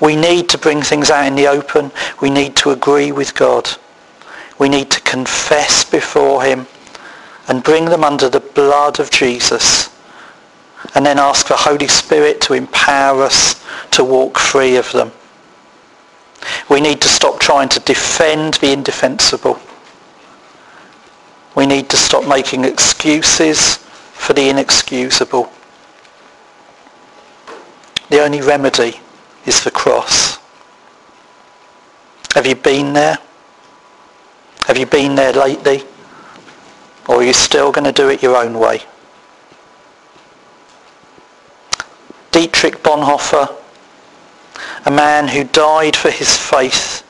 We 0.00 0.14
need 0.14 0.48
to 0.50 0.58
bring 0.58 0.80
things 0.80 1.10
out 1.10 1.26
in 1.26 1.34
the 1.34 1.48
open. 1.48 1.90
We 2.20 2.30
need 2.30 2.54
to 2.58 2.70
agree 2.70 3.10
with 3.10 3.34
God. 3.34 3.68
We 4.60 4.68
need 4.68 4.92
to 4.92 5.00
confess 5.00 5.84
before 5.84 6.44
him 6.44 6.68
and 7.48 7.64
bring 7.64 7.86
them 7.86 8.04
under 8.04 8.28
the 8.28 8.46
blood 8.54 9.00
of 9.00 9.10
Jesus 9.10 9.90
and 10.94 11.04
then 11.04 11.18
ask 11.18 11.48
the 11.48 11.56
Holy 11.56 11.88
Spirit 11.88 12.40
to 12.42 12.54
empower 12.54 13.24
us 13.24 13.60
to 13.90 14.04
walk 14.04 14.38
free 14.38 14.76
of 14.76 14.92
them. 14.92 15.10
We 16.70 16.80
need 16.80 17.00
to 17.00 17.08
stop 17.08 17.40
trying 17.40 17.70
to 17.70 17.80
defend 17.80 18.54
the 18.54 18.70
indefensible. 18.72 19.60
We 21.58 21.66
need 21.66 21.88
to 21.88 21.96
stop 21.96 22.24
making 22.24 22.64
excuses 22.64 23.78
for 24.12 24.32
the 24.32 24.48
inexcusable. 24.48 25.50
The 28.10 28.20
only 28.20 28.40
remedy 28.42 29.00
is 29.44 29.64
the 29.64 29.72
cross. 29.72 30.38
Have 32.36 32.46
you 32.46 32.54
been 32.54 32.92
there? 32.92 33.18
Have 34.68 34.78
you 34.78 34.86
been 34.86 35.16
there 35.16 35.32
lately? 35.32 35.82
Or 37.08 37.16
are 37.16 37.24
you 37.24 37.32
still 37.32 37.72
going 37.72 37.86
to 37.86 37.92
do 37.92 38.08
it 38.08 38.22
your 38.22 38.36
own 38.36 38.56
way? 38.56 38.82
Dietrich 42.30 42.84
Bonhoeffer, 42.84 43.52
a 44.84 44.90
man 44.92 45.26
who 45.26 45.42
died 45.42 45.96
for 45.96 46.12
his 46.12 46.36
faith 46.36 47.02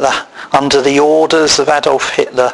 the, 0.00 0.26
under 0.52 0.80
the 0.80 0.98
orders 0.98 1.58
of 1.58 1.68
Adolf 1.68 2.10
Hitler 2.10 2.52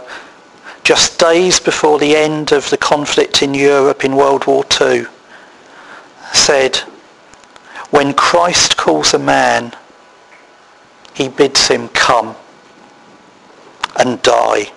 just 0.83 1.19
days 1.19 1.61
before 1.61 1.99
the 1.99 2.17
end 2.17 2.53
of 2.53 2.69
the 2.71 2.77
conflict 2.77 3.43
in 3.43 3.55
Europe 3.55 4.05
in 4.05 4.17
World 4.17 4.47
War 4.47 4.65
II, 4.81 5.05
said, 6.33 6.77
when 7.91 8.15
Christ 8.15 8.77
calls 8.77 9.15
a 9.15 9.19
man, 9.19 9.73
he 11.15 11.29
bids 11.29 11.69
him 11.69 11.89
come 11.89 12.35
and 13.99 14.23
die. 14.23 14.73